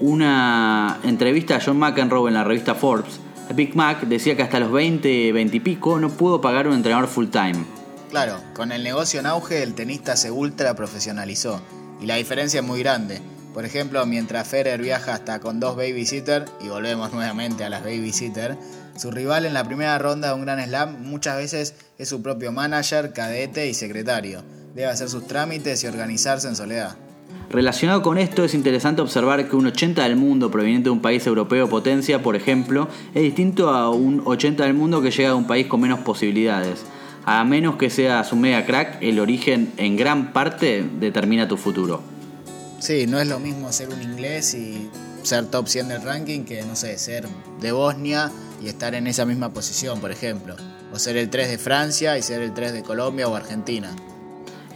una 0.00 0.96
entrevista 1.04 1.56
a 1.56 1.60
John 1.62 1.78
McEnroe 1.78 2.28
en 2.28 2.34
la 2.34 2.44
revista 2.44 2.74
Forbes. 2.74 3.20
Big 3.54 3.76
Mac 3.76 4.06
decía 4.06 4.36
que 4.36 4.42
hasta 4.42 4.58
los 4.58 4.72
20, 4.72 5.32
20 5.32 5.54
y 5.54 5.60
pico 5.60 6.00
no 6.00 6.08
pudo 6.08 6.40
pagar 6.40 6.66
un 6.66 6.74
entrenador 6.74 7.08
full 7.08 7.26
time. 7.26 7.75
Claro, 8.16 8.40
con 8.54 8.72
el 8.72 8.82
negocio 8.82 9.20
en 9.20 9.26
auge 9.26 9.62
el 9.62 9.74
tenista 9.74 10.16
se 10.16 10.30
ultra 10.30 10.74
profesionalizó 10.74 11.60
y 12.00 12.06
la 12.06 12.14
diferencia 12.14 12.60
es 12.60 12.66
muy 12.66 12.80
grande. 12.80 13.20
Por 13.52 13.66
ejemplo, 13.66 14.06
mientras 14.06 14.48
Federer 14.48 14.80
viaja 14.80 15.12
hasta 15.12 15.38
con 15.38 15.60
dos 15.60 15.76
babysitter, 15.76 16.46
y 16.64 16.68
volvemos 16.68 17.12
nuevamente 17.12 17.62
a 17.62 17.68
las 17.68 17.84
babysitter, 17.84 18.56
su 18.96 19.10
rival 19.10 19.44
en 19.44 19.52
la 19.52 19.64
primera 19.64 19.98
ronda 19.98 20.28
de 20.28 20.34
un 20.34 20.46
gran 20.46 20.64
slam 20.64 21.02
muchas 21.02 21.36
veces 21.36 21.74
es 21.98 22.08
su 22.08 22.22
propio 22.22 22.52
manager, 22.52 23.12
cadete 23.12 23.68
y 23.68 23.74
secretario. 23.74 24.42
Debe 24.74 24.88
hacer 24.88 25.10
sus 25.10 25.26
trámites 25.26 25.84
y 25.84 25.86
organizarse 25.86 26.48
en 26.48 26.56
soledad. 26.56 26.96
Relacionado 27.50 28.00
con 28.00 28.16
esto 28.16 28.44
es 28.44 28.54
interesante 28.54 29.02
observar 29.02 29.46
que 29.46 29.56
un 29.56 29.66
80 29.66 30.02
del 30.02 30.16
mundo 30.16 30.50
proveniente 30.50 30.84
de 30.84 30.90
un 30.92 31.02
país 31.02 31.26
europeo 31.26 31.68
potencia, 31.68 32.22
por 32.22 32.34
ejemplo, 32.34 32.88
es 33.14 33.20
distinto 33.20 33.68
a 33.68 33.90
un 33.90 34.22
80 34.24 34.64
del 34.64 34.72
mundo 34.72 35.02
que 35.02 35.10
llega 35.10 35.28
de 35.28 35.34
un 35.34 35.46
país 35.46 35.66
con 35.66 35.82
menos 35.82 35.98
posibilidades. 35.98 36.86
A 37.28 37.42
menos 37.42 37.74
que 37.74 37.90
seas 37.90 38.32
un 38.32 38.40
mega 38.40 38.64
crack, 38.64 38.98
el 39.02 39.18
origen 39.18 39.72
en 39.78 39.96
gran 39.96 40.32
parte 40.32 40.88
determina 41.00 41.48
tu 41.48 41.56
futuro. 41.56 42.00
Sí, 42.78 43.08
no 43.08 43.18
es 43.18 43.26
lo 43.26 43.40
mismo 43.40 43.72
ser 43.72 43.88
un 43.88 44.00
inglés 44.00 44.54
y 44.54 44.88
ser 45.24 45.46
top 45.46 45.66
100 45.66 45.88
del 45.88 46.02
ranking 46.02 46.44
que, 46.44 46.62
no 46.62 46.76
sé, 46.76 46.96
ser 46.98 47.26
de 47.60 47.72
Bosnia 47.72 48.30
y 48.62 48.68
estar 48.68 48.94
en 48.94 49.08
esa 49.08 49.24
misma 49.24 49.52
posición, 49.52 50.00
por 50.00 50.12
ejemplo. 50.12 50.54
O 50.92 51.00
ser 51.00 51.16
el 51.16 51.28
3 51.28 51.48
de 51.48 51.58
Francia 51.58 52.16
y 52.16 52.22
ser 52.22 52.42
el 52.42 52.54
3 52.54 52.72
de 52.72 52.84
Colombia 52.84 53.26
o 53.26 53.34
Argentina. 53.34 53.90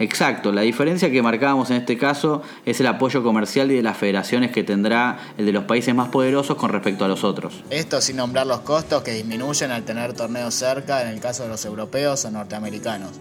Exacto, 0.01 0.51
la 0.51 0.61
diferencia 0.61 1.11
que 1.11 1.21
marcábamos 1.21 1.69
en 1.69 1.77
este 1.77 1.95
caso 1.95 2.41
es 2.65 2.79
el 2.79 2.87
apoyo 2.87 3.21
comercial 3.21 3.71
y 3.71 3.75
de 3.75 3.83
las 3.83 3.95
federaciones 3.95 4.49
que 4.49 4.63
tendrá 4.63 5.19
el 5.37 5.45
de 5.45 5.51
los 5.51 5.65
países 5.65 5.93
más 5.93 6.09
poderosos 6.09 6.57
con 6.57 6.71
respecto 6.71 7.05
a 7.05 7.07
los 7.07 7.23
otros. 7.23 7.63
Esto 7.69 8.01
sin 8.01 8.15
nombrar 8.17 8.47
los 8.47 8.61
costos 8.61 9.03
que 9.03 9.11
disminuyen 9.11 9.69
al 9.69 9.83
tener 9.83 10.13
torneos 10.13 10.55
cerca 10.55 11.03
en 11.03 11.09
el 11.09 11.19
caso 11.19 11.43
de 11.43 11.49
los 11.49 11.63
europeos 11.65 12.25
o 12.25 12.31
norteamericanos. 12.31 13.11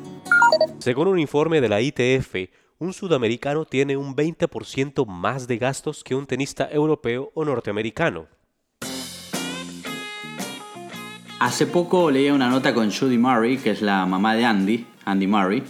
Según 0.78 1.08
un 1.08 1.18
informe 1.18 1.60
de 1.60 1.68
la 1.68 1.82
ITF, 1.82 2.48
un 2.78 2.94
sudamericano 2.94 3.66
tiene 3.66 3.98
un 3.98 4.16
20% 4.16 5.06
más 5.06 5.46
de 5.46 5.58
gastos 5.58 6.02
que 6.02 6.14
un 6.14 6.26
tenista 6.26 6.66
europeo 6.72 7.30
o 7.34 7.44
norteamericano. 7.44 8.26
Hace 11.40 11.66
poco 11.66 12.10
leía 12.10 12.32
una 12.32 12.48
nota 12.48 12.72
con 12.72 12.90
Judy 12.90 13.18
Murray, 13.18 13.58
que 13.58 13.70
es 13.70 13.82
la 13.82 14.06
mamá 14.06 14.34
de 14.34 14.46
Andy, 14.46 14.86
Andy 15.04 15.26
Murray, 15.26 15.62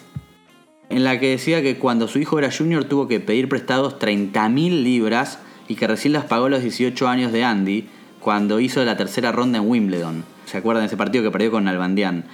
en 0.91 1.05
la 1.05 1.19
que 1.21 1.31
decía 1.31 1.63
que 1.63 1.79
cuando 1.79 2.09
su 2.09 2.19
hijo 2.19 2.39
era 2.39 2.51
junior 2.51 2.85
tuvo 2.85 3.09
que 3.09 3.21
pedir 3.21 3.49
prestados 3.49 3.99
30.000 3.99 4.83
libras 4.83 5.39
y 5.69 5.77
que 5.77 5.87
recién 5.87 6.13
las 6.13 6.25
pagó 6.25 6.47
a 6.47 6.51
los 6.51 6.63
18 6.63 7.09
años 7.09 7.33
de 7.33 7.45
Andy 7.45 7.89
cuando 8.19 8.61
hizo 8.61 8.85
la 8.85 8.97
tercera 8.97 9.31
ronda 9.31 9.59
en 9.59 9.69
Wimbledon. 9.69 10.25
¿Se 10.47 10.59
acuerdan 10.59 10.83
de 10.83 10.89
ese 10.89 10.97
partido 10.97 11.23
que 11.23 11.31
perdió 11.31 11.53
con 11.53 11.69
Albandián? 11.69 12.25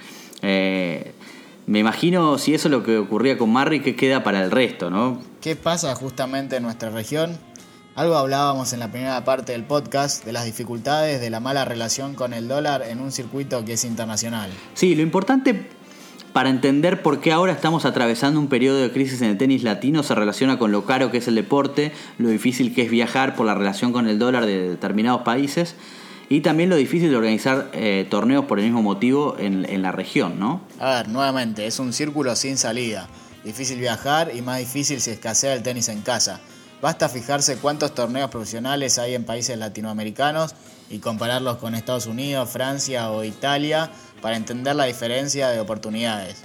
Eh, 0.41 1.13
me 1.67 1.79
imagino 1.79 2.39
si 2.39 2.55
eso 2.55 2.67
es 2.67 2.71
lo 2.71 2.83
que 2.83 2.97
ocurría 2.97 3.37
con 3.37 3.51
Murray, 3.51 3.81
¿qué 3.81 3.95
queda 3.95 4.23
para 4.23 4.43
el 4.43 4.49
resto, 4.49 4.89
no? 4.89 5.21
¿Qué 5.39 5.55
pasa 5.55 5.93
justamente 5.95 6.55
en 6.55 6.63
nuestra 6.63 6.89
región? 6.89 7.37
Algo 7.93 8.15
hablábamos 8.15 8.73
en 8.73 8.79
la 8.79 8.91
primera 8.91 9.23
parte 9.23 9.51
del 9.51 9.63
podcast 9.63 10.25
de 10.25 10.31
las 10.31 10.45
dificultades 10.45 11.21
de 11.21 11.29
la 11.29 11.39
mala 11.39 11.65
relación 11.65 12.15
con 12.15 12.33
el 12.33 12.47
dólar 12.47 12.83
en 12.83 13.01
un 13.01 13.11
circuito 13.11 13.63
que 13.65 13.73
es 13.73 13.85
internacional. 13.85 14.51
Sí, 14.73 14.95
lo 14.95 15.01
importante 15.01 15.76
para 16.37 16.51
entender 16.51 17.01
por 17.01 17.19
qué 17.19 17.31
ahora 17.31 17.51
estamos 17.51 17.83
atravesando 17.85 18.39
un 18.39 18.47
periodo 18.47 18.79
de 18.79 18.91
crisis 18.91 19.23
en 19.23 19.29
el 19.31 19.39
tenis 19.39 19.63
latino 19.63 20.03
se 20.03 20.13
relaciona 20.13 20.59
con 20.59 20.71
lo 20.71 20.85
caro 20.85 21.09
que 21.09 21.17
es 21.17 21.27
el 21.27 21.33
deporte, 21.33 21.91
lo 22.19 22.29
difícil 22.29 22.75
que 22.75 22.83
es 22.83 22.91
viajar 22.91 23.35
por 23.35 23.47
la 23.47 23.55
relación 23.55 23.91
con 23.91 24.07
el 24.07 24.19
dólar 24.19 24.45
de 24.45 24.69
determinados 24.69 25.23
países 25.23 25.73
y 26.29 26.41
también 26.41 26.69
lo 26.69 26.75
difícil 26.75 27.09
de 27.09 27.15
organizar 27.15 27.71
eh, 27.73 28.05
torneos 28.07 28.45
por 28.45 28.59
el 28.59 28.65
mismo 28.65 28.83
motivo 28.83 29.35
en, 29.39 29.65
en 29.65 29.81
la 29.81 29.91
región, 29.91 30.39
¿no? 30.39 30.61
A 30.79 30.97
ver, 30.97 31.07
nuevamente, 31.09 31.65
es 31.65 31.79
un 31.79 31.91
círculo 31.91 32.35
sin 32.35 32.59
salida. 32.59 33.07
Difícil 33.43 33.79
viajar 33.79 34.29
y 34.31 34.43
más 34.43 34.59
difícil 34.59 35.01
si 35.01 35.09
escasea 35.09 35.55
el 35.55 35.63
tenis 35.63 35.89
en 35.89 36.01
casa. 36.01 36.39
Basta 36.83 37.09
fijarse 37.09 37.57
cuántos 37.57 37.95
torneos 37.95 38.29
profesionales 38.29 38.99
hay 38.99 39.15
en 39.15 39.23
países 39.23 39.57
latinoamericanos 39.57 40.53
y 40.91 40.99
compararlos 40.99 41.57
con 41.57 41.73
Estados 41.73 42.05
Unidos, 42.05 42.47
Francia 42.51 43.09
o 43.09 43.23
Italia 43.23 43.89
para 44.21 44.37
entender 44.37 44.75
la 44.75 44.85
diferencia 44.85 45.49
de 45.49 45.59
oportunidades. 45.59 46.43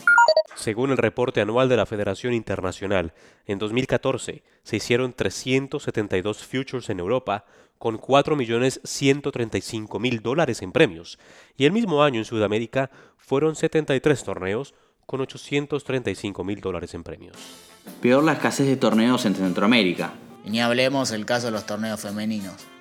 Según 0.55 0.91
el 0.91 0.99
reporte 0.99 1.41
anual 1.41 1.69
de 1.69 1.76
la 1.76 1.87
Federación 1.87 2.35
Internacional, 2.35 3.12
en 3.47 3.59
2014 3.59 4.43
se 4.62 4.76
hicieron 4.76 5.12
372 5.12 6.45
futures 6.45 6.88
en 6.91 7.00
Europa 7.00 7.45
con 7.79 7.99
4.135.000 7.99 10.21
dólares 10.21 10.62
en 10.62 10.71
premios, 10.71 11.19
y 11.57 11.64
el 11.64 11.73
mismo 11.73 12.05
año 12.05 12.21
en 12.21 12.25
Sudamérica 12.25 12.93
fueron 13.19 13.57
73 13.57 14.23
torneos 14.23 14.75
con 15.05 15.19
835.000 15.21 16.61
dólares 16.61 16.95
en 16.95 17.02
premios. 17.02 17.37
Peor 18.00 18.23
la 18.23 18.35
escasez 18.35 18.67
de 18.67 18.76
torneos 18.76 19.26
en 19.26 19.35
Centroamérica. 19.35 20.12
Y 20.45 20.50
ni 20.50 20.61
hablemos 20.61 21.11
el 21.12 21.26
caso 21.26 21.47
de 21.47 21.52
los 21.52 21.67
torneos 21.67 22.00
femeninos. 22.00 22.72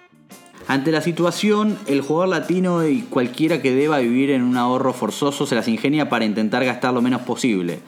Ante 0.72 0.94
la 0.94 1.02
situación, 1.02 1.78
el 1.86 2.00
jugador 2.00 2.30
latino 2.30 2.88
y 2.88 3.02
cualquiera 3.02 3.62
que 3.62 3.76
deba 3.76 4.00
vivir 4.00 4.32
en 4.32 4.42
un 4.42 4.56
ahorro 4.56 4.94
forzoso 4.94 5.46
se 5.46 5.54
las 5.54 5.68
ingenia 5.68 6.08
para 6.08 6.24
intentar 6.24 6.64
gastar 6.64 6.94
lo 6.94 7.02
menos 7.02 7.24
posible. 7.24 7.80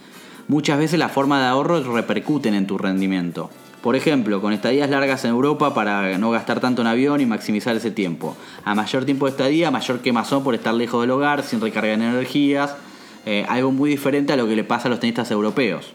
Muchas 0.49 0.79
veces 0.79 0.99
las 0.99 1.13
formas 1.13 1.39
de 1.39 1.47
ahorro 1.47 1.81
repercuten 1.93 2.53
en 2.53 2.67
tu 2.67 2.77
rendimiento. 2.77 3.49
Por 3.81 3.95
ejemplo, 3.95 4.41
con 4.41 4.51
estadías 4.51 4.89
largas 4.89 5.23
en 5.23 5.31
Europa 5.31 5.73
para 5.73 6.17
no 6.17 6.29
gastar 6.31 6.59
tanto 6.59 6.81
en 6.81 6.89
avión 6.89 7.21
y 7.21 7.25
maximizar 7.25 7.73
ese 7.73 7.89
tiempo. 7.89 8.35
A 8.65 8.75
mayor 8.75 9.05
tiempo 9.05 9.27
de 9.27 9.31
estadía, 9.31 9.71
mayor 9.71 10.01
quemazón 10.01 10.43
por 10.43 10.53
estar 10.53 10.73
lejos 10.73 10.99
del 10.99 11.11
hogar, 11.11 11.43
sin 11.43 11.61
recargar 11.61 12.01
energías. 12.01 12.75
Eh, 13.25 13.45
algo 13.47 13.71
muy 13.71 13.91
diferente 13.91 14.33
a 14.33 14.35
lo 14.35 14.45
que 14.45 14.57
le 14.57 14.65
pasa 14.65 14.89
a 14.89 14.91
los 14.91 14.99
tenistas 14.99 15.31
europeos, 15.31 15.93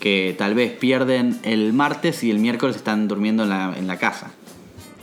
que 0.00 0.34
tal 0.36 0.56
vez 0.56 0.72
pierden 0.72 1.38
el 1.44 1.72
martes 1.72 2.24
y 2.24 2.32
el 2.32 2.40
miércoles 2.40 2.74
están 2.74 3.06
durmiendo 3.06 3.44
en 3.44 3.50
la, 3.50 3.72
en 3.78 3.86
la 3.86 3.98
casa. 3.98 4.32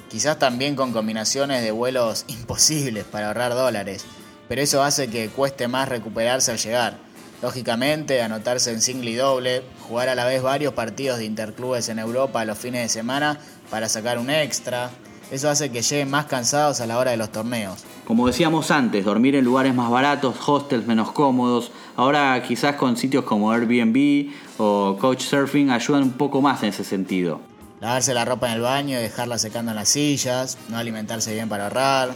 Quizás 0.10 0.40
también 0.40 0.76
con 0.76 0.92
combinaciones 0.92 1.64
de 1.64 1.72
vuelos 1.72 2.26
imposibles 2.30 3.04
para 3.06 3.28
ahorrar 3.28 3.54
dólares, 3.54 4.06
pero 4.48 4.62
eso 4.62 4.84
hace 4.84 5.10
que 5.10 5.30
cueste 5.30 5.68
más 5.68 5.90
recuperarse 5.90 6.52
al 6.52 6.58
llegar. 6.58 6.98
Lógicamente, 7.42 8.22
anotarse 8.22 8.72
en 8.72 8.82
single 8.82 9.12
y 9.12 9.16
doble, 9.16 9.62
jugar 9.88 10.10
a 10.10 10.16
la 10.16 10.26
vez 10.26 10.42
varios 10.42 10.74
partidos 10.74 11.20
de 11.20 11.26
interclubes 11.26 11.90
en 11.90 12.00
Europa 12.00 12.42
a 12.42 12.46
los 12.46 12.58
fines 12.58 12.82
de 12.82 12.90
semana 12.90 13.40
para 13.70 13.90
sacar 13.90 14.18
un 14.18 14.30
extra, 14.30 14.90
eso 15.32 15.50
hace 15.50 15.72
que 15.72 15.82
lleguen 15.82 16.10
más 16.10 16.26
cansados 16.26 16.82
a 16.82 16.86
la 16.86 17.00
hora 17.00 17.12
de 17.12 17.18
los 17.18 17.32
torneos. 17.32 17.84
Como 18.06 18.28
decíamos 18.28 18.70
antes, 18.70 19.04
dormir 19.04 19.36
en 19.36 19.44
lugares 19.44 19.74
más 19.74 19.90
baratos, 19.90 20.36
hostels 20.46 20.86
menos 20.86 21.12
cómodos, 21.12 21.72
ahora 21.96 22.42
quizás 22.44 22.76
con 22.76 22.96
sitios 22.96 23.26
como 23.26 23.52
Airbnb 23.52 24.32
o 24.60 24.98
Couchsurfing 25.02 25.72
ayudan 25.72 26.04
un 26.04 26.12
poco 26.14 26.42
más 26.42 26.62
en 26.62 26.70
ese 26.70 26.84
sentido. 26.84 27.40
Lavarse 27.86 28.16
la 28.16 28.26
ropa 28.26 28.48
en 28.48 28.54
el 28.56 28.62
baño 28.62 28.98
y 28.98 29.04
dejarla 29.04 29.38
secando 29.38 29.70
en 29.70 29.76
las 29.76 29.90
sillas, 29.90 30.58
no 30.70 30.78
alimentarse 30.80 31.32
bien 31.36 31.48
para 31.48 31.66
ahorrar. 31.66 32.16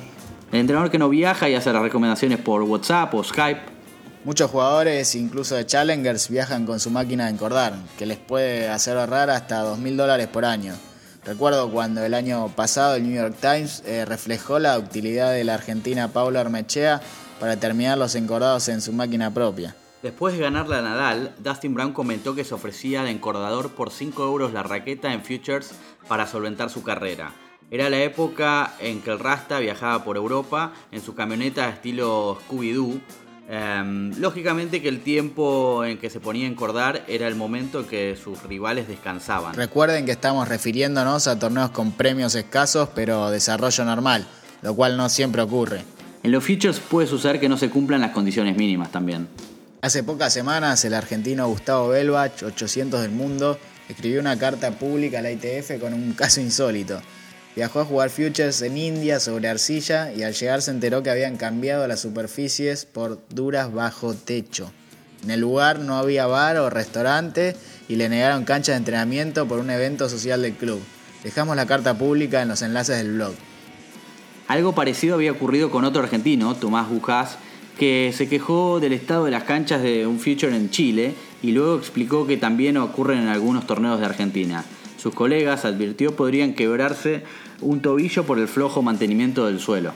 El 0.52 0.62
entrenador 0.62 0.90
que 0.90 0.98
no 0.98 1.10
viaja 1.10 1.48
y 1.48 1.54
hace 1.54 1.72
las 1.72 1.84
recomendaciones 1.84 2.40
por 2.40 2.64
WhatsApp 2.64 3.14
o 3.14 3.24
Skype. 3.24 3.62
Muchos 4.26 4.50
jugadores, 4.50 5.14
incluso 5.14 5.54
de 5.54 5.68
Challengers, 5.68 6.28
viajan 6.30 6.66
con 6.66 6.80
su 6.80 6.90
máquina 6.90 7.26
de 7.26 7.34
encordar, 7.34 7.76
que 8.00 8.08
les 8.08 8.18
puede 8.18 8.68
hacer 8.68 8.98
ahorrar 8.98 9.30
hasta 9.30 9.64
2.000 9.64 9.96
dólares 9.96 10.26
por 10.26 10.44
año. 10.44 10.74
Recuerdo 11.24 11.70
cuando 11.70 12.04
el 12.04 12.16
año 12.16 12.48
pasado 12.56 12.96
el 12.96 13.04
New 13.04 13.16
York 13.16 13.36
Times 13.40 13.84
eh, 13.86 14.06
reflejó 14.06 14.58
la 14.58 14.76
utilidad 14.76 15.34
de 15.34 15.44
la 15.44 15.54
argentina 15.54 16.08
Paula 16.08 16.42
Ormechea 16.42 17.00
para 17.40 17.58
terminar 17.58 17.96
los 18.00 18.16
encordados 18.16 18.70
en 18.70 18.82
su 18.82 18.92
máquina 18.92 19.32
propia. 19.32 19.76
Después 20.02 20.34
de 20.34 20.40
ganarle 20.40 20.78
a 20.78 20.82
Nadal, 20.82 21.34
Dustin 21.40 21.74
Brown 21.74 21.92
comentó 21.92 22.34
que 22.34 22.46
se 22.46 22.54
ofrecía 22.54 23.02
al 23.02 23.10
encordador 23.10 23.72
por 23.72 23.92
5 23.92 24.24
euros 24.24 24.54
la 24.54 24.64
raqueta 24.64 25.12
en 25.14 25.24
Futures 25.24 25.72
para 26.08 26.26
solventar 26.26 26.70
su 26.70 26.84
carrera. 26.84 27.34
Era 27.70 27.90
la 27.90 28.02
época 28.02 28.74
en 28.80 29.02
que 29.02 29.12
el 29.12 29.20
Rasta 29.20 29.60
viajaba 29.60 30.06
por 30.06 30.16
Europa 30.16 30.72
en 30.92 31.02
su 31.02 31.16
camioneta 31.16 31.68
estilo 31.68 32.40
Scooby-Doo. 32.48 33.02
Em, 33.50 34.14
lógicamente 34.20 34.82
que 34.82 34.88
el 34.88 35.02
tiempo 35.02 35.84
en 35.84 35.98
que 35.98 36.10
se 36.10 36.20
ponía 36.20 36.46
a 36.46 36.50
encordar 36.50 37.04
era 37.08 37.28
el 37.28 37.36
momento 37.36 37.82
en 37.82 37.88
que 37.88 38.16
sus 38.16 38.42
rivales 38.44 38.88
descansaban. 38.88 39.54
Recuerden 39.54 40.06
que 40.06 40.12
estamos 40.12 40.48
refiriéndonos 40.48 41.28
a 41.28 41.38
torneos 41.38 41.72
con 41.72 41.92
premios 41.92 42.36
escasos 42.36 42.90
pero 42.96 43.30
desarrollo 43.32 43.84
normal, 43.84 44.26
lo 44.62 44.76
cual 44.76 44.96
no 44.96 45.10
siempre 45.10 45.42
ocurre. 45.42 45.84
En 46.24 46.32
los 46.32 46.44
Futures 46.44 46.80
puede 46.80 47.08
suceder 47.08 47.40
que 47.40 47.50
no 47.50 47.58
se 47.58 47.70
cumplan 47.70 48.02
las 48.02 48.12
condiciones 48.12 48.56
mínimas 48.56 48.92
también. 48.92 49.28
Hace 49.82 50.04
pocas 50.04 50.34
semanas 50.34 50.84
el 50.84 50.94
argentino 50.94 51.48
Gustavo 51.48 51.88
Belbach, 51.88 52.44
800 52.44 53.02
del 53.02 53.12
mundo, 53.12 53.58
escribió 53.88 54.20
una 54.20 54.38
carta 54.38 54.72
pública 54.72 55.20
a 55.20 55.22
la 55.22 55.32
ITF 55.32 55.80
con 55.80 55.94
un 55.94 56.12
caso 56.12 56.42
insólito. 56.42 57.02
Viajó 57.56 57.80
a 57.80 57.86
jugar 57.86 58.10
Futures 58.10 58.62
en 58.62 58.78
India 58.78 59.22
sobre 59.22 59.48
arcilla 59.48 60.12
y 60.12 60.24
al 60.24 60.34
llegar 60.34 60.62
se 60.62 60.72
enteró 60.72 61.02
que 61.02 61.12
habían 61.12 61.38
cambiado 61.38 61.88
las 61.88 62.02
superficies 62.02 62.84
por 62.84 63.22
duras 63.30 63.74
bajo 63.74 64.14
techo. 64.14 64.70
En 65.24 65.32
el 65.32 65.40
lugar 65.40 65.80
no 65.80 65.98
había 65.98 66.28
bar 66.28 66.58
o 66.58 66.70
restaurante 66.70 67.56
y 67.88 67.96
le 67.96 68.10
negaron 68.10 68.44
cancha 68.44 68.74
de 68.74 68.80
entrenamiento 68.80 69.48
por 69.48 69.60
un 69.60 69.70
evento 69.70 70.10
social 70.10 70.42
del 70.42 70.56
club. 70.56 70.82
Dejamos 71.24 71.56
la 71.56 71.68
carta 71.68 71.98
pública 71.98 72.42
en 72.42 72.50
los 72.50 72.62
enlaces 72.62 72.98
del 72.98 73.14
blog. 73.14 73.34
Algo 74.50 74.76
parecido 74.76 75.16
había 75.16 75.32
ocurrido 75.32 75.72
con 75.72 75.86
otro 75.86 76.04
argentino, 76.04 76.54
Tomás 76.56 76.90
Bucás, 76.90 77.38
que 77.80 78.14
se 78.14 78.28
quejó 78.28 78.82
del 78.82 78.92
estado 78.92 79.24
de 79.24 79.32
las 79.32 79.46
canchas 79.46 79.82
de 79.82 80.06
un 80.06 80.20
Future 80.20 80.54
en 80.54 80.70
Chile 80.70 81.14
y 81.42 81.54
luego 81.54 81.78
explicó 81.78 82.28
que 82.28 82.36
también 82.36 82.76
ocurren 82.76 83.20
en 83.20 83.30
algunos 83.30 83.66
torneos 83.66 84.02
de 84.02 84.06
Argentina. 84.06 84.66
Sus 85.02 85.16
colegas 85.16 85.64
advirtió 85.64 86.14
podrían 86.14 86.56
quebrarse 86.56 87.24
un 87.62 87.82
tobillo 87.82 88.26
por 88.26 88.38
el 88.38 88.50
flojo 88.50 88.82
mantenimiento 88.82 89.46
del 89.46 89.62
suelo. 89.62 89.94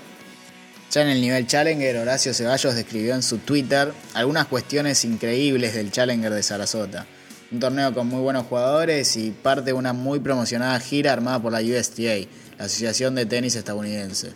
Ya 0.92 1.02
en 1.02 1.10
el 1.10 1.20
nivel 1.20 1.46
Challenger, 1.46 1.98
Horacio 1.98 2.34
Ceballos 2.34 2.74
describió 2.74 3.16
en 3.16 3.24
su 3.24 3.40
Twitter 3.40 3.92
algunas 4.14 4.46
cuestiones 4.46 5.04
increíbles 5.04 5.74
del 5.74 5.92
Challenger 5.92 6.32
de 6.32 6.42
Sarasota. 6.42 7.06
Un 7.52 7.60
torneo 7.60 7.94
con 7.94 8.08
muy 8.08 8.22
buenos 8.22 8.46
jugadores 8.46 9.18
y 9.18 9.32
parte 9.32 9.72
de 9.72 9.74
una 9.74 9.92
muy 9.92 10.22
promocionada 10.22 10.80
gira 10.80 11.12
armada 11.12 11.42
por 11.42 11.52
la 11.52 11.60
USTA, 11.60 12.28
la 12.58 12.66
Asociación 12.66 13.16
de 13.16 13.26
Tenis 13.26 13.56
Estadounidense. 13.56 14.32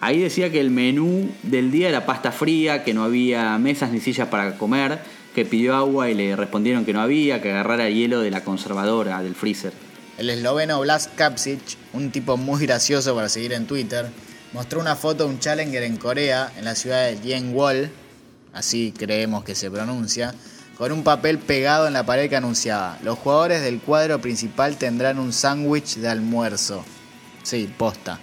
Ahí 0.00 0.20
decía 0.20 0.52
que 0.52 0.60
el 0.60 0.70
menú 0.70 1.28
del 1.42 1.72
día 1.72 1.88
era 1.88 2.06
pasta 2.06 2.30
fría, 2.30 2.84
que 2.84 2.94
no 2.94 3.02
había 3.02 3.58
mesas 3.58 3.90
ni 3.90 3.98
sillas 3.98 4.28
para 4.28 4.56
comer, 4.56 5.00
que 5.34 5.44
pidió 5.44 5.74
agua 5.74 6.08
y 6.08 6.14
le 6.14 6.36
respondieron 6.36 6.84
que 6.84 6.92
no 6.92 7.00
había, 7.00 7.42
que 7.42 7.50
agarrara 7.50 7.90
hielo 7.90 8.20
de 8.20 8.30
la 8.30 8.44
conservadora, 8.44 9.22
del 9.22 9.34
freezer. 9.34 9.72
El 10.16 10.30
esloveno 10.30 10.80
Blas 10.80 11.08
Kapsic, 11.14 11.60
un 11.92 12.10
tipo 12.10 12.36
muy 12.36 12.64
gracioso 12.66 13.14
para 13.14 13.28
seguir 13.28 13.52
en 13.52 13.66
Twitter, 13.66 14.06
mostró 14.52 14.80
una 14.80 14.94
foto 14.94 15.24
de 15.24 15.30
un 15.30 15.40
Challenger 15.40 15.82
en 15.82 15.96
Corea, 15.96 16.52
en 16.56 16.64
la 16.64 16.76
ciudad 16.76 17.06
de 17.06 17.20
Yeonwol, 17.20 17.90
así 18.52 18.94
creemos 18.96 19.42
que 19.42 19.56
se 19.56 19.70
pronuncia, 19.70 20.32
con 20.76 20.92
un 20.92 21.02
papel 21.02 21.38
pegado 21.38 21.88
en 21.88 21.92
la 21.92 22.06
pared 22.06 22.28
que 22.28 22.36
anunciaba, 22.36 22.98
los 23.02 23.18
jugadores 23.18 23.62
del 23.62 23.80
cuadro 23.80 24.20
principal 24.20 24.76
tendrán 24.76 25.18
un 25.18 25.32
sándwich 25.32 25.96
de 25.96 26.08
almuerzo. 26.08 26.84
Sí, 27.42 27.68
posta. 27.76 28.20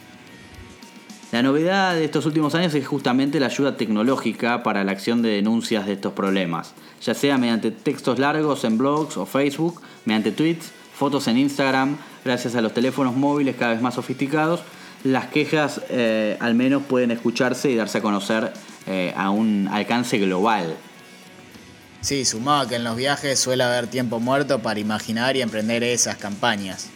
La 1.35 1.43
novedad 1.43 1.95
de 1.95 2.05
estos 2.05 2.25
últimos 2.25 2.55
años 2.55 2.73
es 2.75 2.87
justamente 2.87 3.41
la 3.41 3.47
ayuda 3.47 3.75
tecnológica 3.75 4.63
para 4.63 4.85
la 4.85 4.93
acción 4.93 5.21
de 5.21 5.31
denuncias 5.31 5.85
de 5.85 5.91
estos 5.91 6.13
problemas, 6.13 6.71
ya 7.01 7.13
sea 7.13 7.37
mediante 7.37 7.71
textos 7.71 8.19
largos 8.19 8.63
en 8.63 8.77
blogs 8.77 9.17
o 9.17 9.25
Facebook, 9.25 9.81
mediante 10.05 10.31
tweets, 10.31 10.71
fotos 10.97 11.27
en 11.27 11.37
Instagram, 11.37 11.97
gracias 12.23 12.55
a 12.55 12.61
los 12.61 12.73
teléfonos 12.73 13.17
móviles 13.17 13.57
cada 13.57 13.73
vez 13.73 13.81
más 13.81 13.95
sofisticados, 13.95 14.61
las 15.03 15.25
quejas 15.27 15.81
eh, 15.89 16.37
al 16.39 16.55
menos 16.55 16.83
pueden 16.83 17.11
escucharse 17.11 17.69
y 17.69 17.75
darse 17.75 17.97
a 17.97 18.01
conocer 18.01 18.53
eh, 18.87 19.13
a 19.17 19.29
un 19.29 19.67
alcance 19.69 20.17
global. 20.17 20.77
Sí, 21.99 22.23
sumado 22.23 22.69
que 22.69 22.75
en 22.75 22.85
los 22.85 22.95
viajes 22.95 23.37
suele 23.37 23.65
haber 23.65 23.87
tiempo 23.87 24.21
muerto 24.21 24.59
para 24.59 24.79
imaginar 24.79 25.35
y 25.35 25.41
emprender 25.41 25.83
esas 25.83 26.15
campañas. 26.15 26.91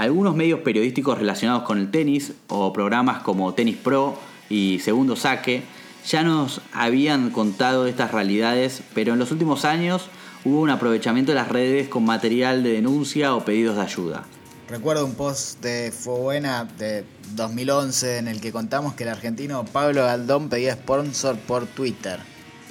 Algunos 0.00 0.34
medios 0.34 0.60
periodísticos 0.60 1.18
relacionados 1.18 1.64
con 1.64 1.76
el 1.76 1.90
tenis 1.90 2.32
o 2.48 2.72
programas 2.72 3.22
como 3.22 3.52
Tenis 3.52 3.76
Pro 3.76 4.16
y 4.48 4.78
Segundo 4.82 5.14
Saque 5.14 5.62
ya 6.06 6.22
nos 6.22 6.62
habían 6.72 7.28
contado 7.28 7.86
estas 7.86 8.10
realidades, 8.10 8.82
pero 8.94 9.12
en 9.12 9.18
los 9.18 9.30
últimos 9.30 9.66
años 9.66 10.06
hubo 10.46 10.62
un 10.62 10.70
aprovechamiento 10.70 11.32
de 11.32 11.36
las 11.36 11.48
redes 11.48 11.90
con 11.90 12.06
material 12.06 12.62
de 12.62 12.72
denuncia 12.72 13.34
o 13.34 13.44
pedidos 13.44 13.76
de 13.76 13.82
ayuda. 13.82 14.24
Recuerdo 14.70 15.04
un 15.04 15.16
post 15.16 15.60
de 15.60 15.92
Fubuena 15.92 16.64
de 16.78 17.04
2011 17.34 18.16
en 18.16 18.28
el 18.28 18.40
que 18.40 18.52
contamos 18.52 18.94
que 18.94 19.02
el 19.02 19.10
argentino 19.10 19.66
Pablo 19.66 20.04
Galdón 20.04 20.48
pedía 20.48 20.76
sponsor 20.76 21.36
por 21.36 21.66
Twitter. 21.66 22.20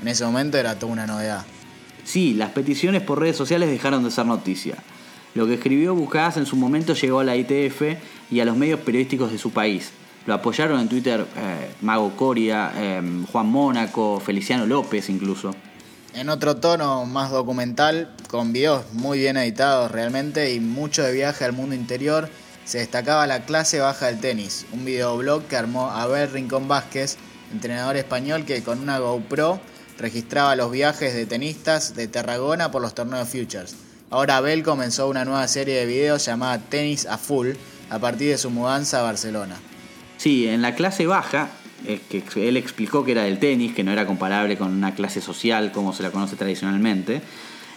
En 0.01 0.07
ese 0.07 0.25
momento 0.25 0.57
era 0.57 0.79
toda 0.79 0.91
una 0.91 1.05
novedad. 1.05 1.45
Sí, 2.05 2.33
las 2.33 2.49
peticiones 2.53 3.03
por 3.03 3.19
redes 3.19 3.37
sociales 3.37 3.69
dejaron 3.69 4.03
de 4.03 4.09
ser 4.09 4.25
noticia. 4.25 4.77
Lo 5.39 5.47
que 5.47 5.53
escribió 5.53 5.95
Bucás 5.95 6.35
en 6.35 6.45
su 6.45 6.57
momento 6.57 6.93
llegó 6.93 7.21
a 7.21 7.23
la 7.23 7.33
ITF 7.33 7.81
y 8.29 8.41
a 8.41 8.43
los 8.43 8.57
medios 8.57 8.81
periodísticos 8.81 9.31
de 9.31 9.37
su 9.37 9.51
país. 9.51 9.91
Lo 10.25 10.33
apoyaron 10.33 10.81
en 10.81 10.89
Twitter 10.89 11.25
eh, 11.37 11.71
Mago 11.79 12.11
Coria, 12.17 12.73
eh, 12.75 13.01
Juan 13.31 13.47
Mónaco, 13.47 14.19
Feliciano 14.19 14.65
López 14.65 15.09
incluso. 15.09 15.55
En 16.13 16.27
otro 16.27 16.57
tono 16.57 17.05
más 17.05 17.31
documental, 17.31 18.13
con 18.27 18.51
videos 18.51 18.83
muy 18.91 19.19
bien 19.19 19.37
editados 19.37 19.89
realmente 19.89 20.53
y 20.53 20.59
mucho 20.59 21.03
de 21.03 21.13
viaje 21.13 21.45
al 21.45 21.53
mundo 21.53 21.73
interior, 21.73 22.27
se 22.65 22.79
destacaba 22.79 23.25
la 23.25 23.45
clase 23.45 23.79
baja 23.79 24.07
del 24.07 24.19
tenis, 24.19 24.65
un 24.73 24.83
videoblog 24.83 25.43
que 25.43 25.55
armó 25.55 25.89
Abel 25.89 26.29
Rincón 26.29 26.67
Vázquez, 26.67 27.15
entrenador 27.53 27.95
español 27.95 28.43
que 28.43 28.61
con 28.61 28.81
una 28.81 28.99
GoPro 28.99 29.61
registraba 29.99 30.57
los 30.57 30.69
viajes 30.69 31.13
de 31.13 31.25
tenistas 31.25 31.95
de 31.95 32.09
Tarragona 32.09 32.71
por 32.71 32.81
los 32.81 32.93
torneos 32.93 33.29
Futures. 33.29 33.88
Ahora 34.11 34.37
Abel 34.37 34.63
comenzó 34.63 35.07
una 35.07 35.23
nueva 35.23 35.47
serie 35.47 35.75
de 35.75 35.85
videos 35.85 36.25
llamada 36.25 36.57
Tenis 36.57 37.05
a 37.05 37.19
Full 37.19 37.49
a 37.91 37.99
partir 37.99 38.29
de 38.29 38.39
su 38.39 38.49
mudanza 38.49 39.01
a 39.01 39.03
Barcelona. 39.03 39.55
Sí, 40.17 40.47
en 40.47 40.63
la 40.63 40.73
clase 40.73 41.05
baja, 41.05 41.49
eh, 41.85 42.01
que 42.09 42.47
él 42.47 42.57
explicó 42.57 43.05
que 43.05 43.11
era 43.11 43.23
del 43.23 43.37
tenis, 43.37 43.75
que 43.75 43.83
no 43.83 43.91
era 43.91 44.07
comparable 44.07 44.57
con 44.57 44.73
una 44.73 44.95
clase 44.95 45.21
social 45.21 45.71
como 45.71 45.93
se 45.93 46.01
la 46.01 46.09
conoce 46.09 46.35
tradicionalmente, 46.35 47.21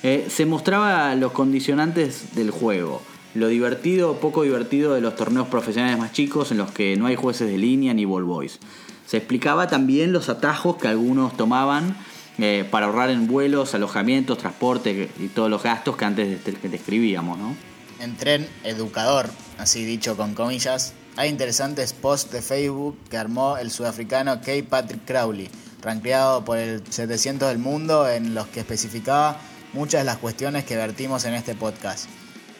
eh, 0.02 0.26
se 0.30 0.46
mostraba 0.46 1.14
los 1.16 1.32
condicionantes 1.32 2.34
del 2.34 2.50
juego, 2.50 3.02
lo 3.34 3.48
divertido 3.48 4.12
o 4.12 4.16
poco 4.16 4.42
divertido 4.42 4.94
de 4.94 5.02
los 5.02 5.16
torneos 5.16 5.48
profesionales 5.48 5.98
más 5.98 6.12
chicos 6.12 6.50
en 6.50 6.56
los 6.56 6.72
que 6.72 6.96
no 6.96 7.06
hay 7.06 7.14
jueces 7.14 7.46
de 7.46 7.58
línea 7.58 7.92
ni 7.92 8.06
ball 8.06 8.24
boys. 8.24 8.58
Se 9.06 9.18
explicaba 9.18 9.66
también 9.66 10.12
los 10.12 10.30
atajos 10.30 10.78
que 10.78 10.88
algunos 10.88 11.36
tomaban 11.36 11.94
eh, 12.38 12.66
para 12.70 12.86
ahorrar 12.86 13.10
en 13.10 13.26
vuelos, 13.26 13.74
alojamientos, 13.74 14.38
transporte 14.38 15.10
y 15.18 15.28
todos 15.28 15.50
los 15.50 15.62
gastos 15.62 15.96
que 15.96 16.04
antes 16.04 16.44
describíamos, 16.44 17.38
¿no? 17.38 17.54
En 18.00 18.16
Tren 18.16 18.48
Educador, 18.64 19.30
así 19.58 19.84
dicho 19.84 20.16
con 20.16 20.34
comillas, 20.34 20.94
hay 21.16 21.28
interesantes 21.28 21.92
posts 21.92 22.32
de 22.32 22.40
Facebook 22.40 22.98
que 23.10 23.18
armó 23.18 23.58
el 23.58 23.70
sudafricano 23.70 24.40
K. 24.40 24.52
Patrick 24.68 25.04
Crowley, 25.04 25.50
rankeado 25.82 26.44
por 26.44 26.58
el 26.58 26.82
700 26.88 27.48
del 27.48 27.58
mundo, 27.58 28.08
en 28.08 28.34
los 28.34 28.46
que 28.46 28.60
especificaba 28.60 29.36
muchas 29.74 30.00
de 30.00 30.04
las 30.06 30.16
cuestiones 30.16 30.64
que 30.64 30.76
vertimos 30.76 31.24
en 31.26 31.34
este 31.34 31.54
podcast. 31.54 32.06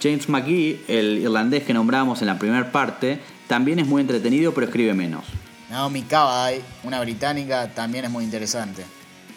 James 0.02 0.28
McGee, 0.28 0.84
el 0.88 1.18
irlandés 1.18 1.62
que 1.62 1.72
nombramos 1.72 2.20
en 2.20 2.26
la 2.26 2.38
primera 2.38 2.70
parte, 2.70 3.20
también 3.46 3.78
es 3.78 3.86
muy 3.86 4.02
entretenido 4.02 4.52
pero 4.52 4.66
escribe 4.66 4.92
menos. 4.92 5.24
Naomi 5.70 6.02
Cavai, 6.02 6.60
una 6.84 7.00
británica, 7.00 7.72
también 7.74 8.04
es 8.04 8.10
muy 8.10 8.24
interesante. 8.24 8.84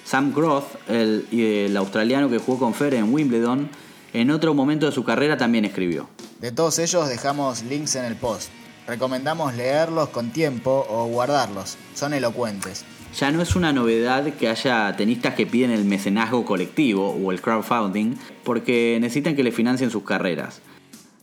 Sam 0.06 0.34
Groth, 0.34 0.66
el, 0.88 1.28
el 1.32 1.76
australiano 1.76 2.30
que 2.30 2.38
jugó 2.38 2.60
con 2.60 2.74
Fer 2.74 2.94
en 2.94 3.12
Wimbledon, 3.12 3.70
en 4.14 4.32
otro 4.32 4.54
momento 4.54 4.86
de 4.86 4.92
su 4.92 5.04
carrera 5.04 5.36
también 5.36 5.66
escribió. 5.66 6.08
De 6.40 6.52
todos 6.52 6.80
ellos 6.80 7.10
dejamos 7.10 7.64
links 7.64 7.96
en 7.96 8.06
el 8.06 8.16
post. 8.16 8.50
Recomendamos 8.88 9.56
leerlos 9.56 10.10
con 10.10 10.30
tiempo 10.30 10.86
o 10.90 11.08
guardarlos. 11.08 11.78
Son 11.96 12.14
elocuentes. 12.14 12.86
Ya 13.20 13.32
no 13.32 13.42
es 13.42 13.56
una 13.56 13.74
novedad 13.74 14.34
que 14.34 14.48
haya 14.48 14.96
tenistas 14.96 15.34
que 15.34 15.48
piden 15.48 15.72
el 15.72 15.86
mecenazgo 15.86 16.46
colectivo 16.46 17.12
o 17.12 17.32
el 17.32 17.42
crowdfunding 17.42 18.16
porque 18.44 18.98
necesitan 19.02 19.36
que 19.36 19.44
le 19.44 19.52
financien 19.52 19.90
sus 19.90 20.04
carreras. 20.04 20.62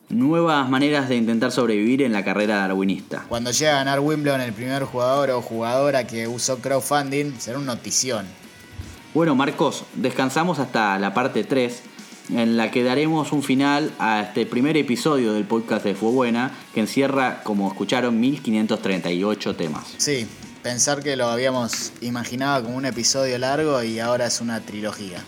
Nuevas 0.08 0.68
maneras 0.68 1.08
de 1.08 1.16
intentar 1.16 1.52
sobrevivir 1.52 2.02
en 2.02 2.12
la 2.12 2.24
carrera 2.24 2.56
darwinista. 2.56 3.26
Cuando 3.28 3.52
llegue 3.52 3.68
a 3.68 3.76
ganar 3.76 4.00
Wimbledon 4.00 4.40
el 4.40 4.52
primer 4.52 4.84
jugador 4.84 5.30
o 5.30 5.40
jugadora 5.40 6.06
que 6.06 6.26
usó 6.26 6.58
crowdfunding, 6.58 7.38
será 7.38 7.58
una 7.58 7.74
notición. 7.74 8.26
Bueno, 9.14 9.34
Marcos, 9.34 9.84
descansamos 9.94 10.58
hasta 10.58 10.98
la 10.98 11.12
parte 11.12 11.44
3 11.44 11.82
en 12.30 12.56
la 12.56 12.70
que 12.70 12.82
daremos 12.82 13.32
un 13.32 13.42
final 13.42 13.92
a 13.98 14.22
este 14.22 14.46
primer 14.46 14.78
episodio 14.78 15.34
del 15.34 15.44
podcast 15.44 15.84
de 15.84 15.94
Fue 15.94 16.10
Buena, 16.10 16.50
que 16.72 16.80
encierra, 16.80 17.42
como 17.44 17.68
escucharon, 17.68 18.18
1538 18.18 19.54
temas. 19.54 19.84
Sí, 19.98 20.26
pensar 20.62 21.02
que 21.02 21.16
lo 21.16 21.26
habíamos 21.26 21.92
imaginado 22.00 22.64
como 22.64 22.76
un 22.76 22.86
episodio 22.86 23.36
largo 23.36 23.82
y 23.82 23.98
ahora 23.98 24.26
es 24.26 24.40
una 24.40 24.60
trilogía. 24.60 25.22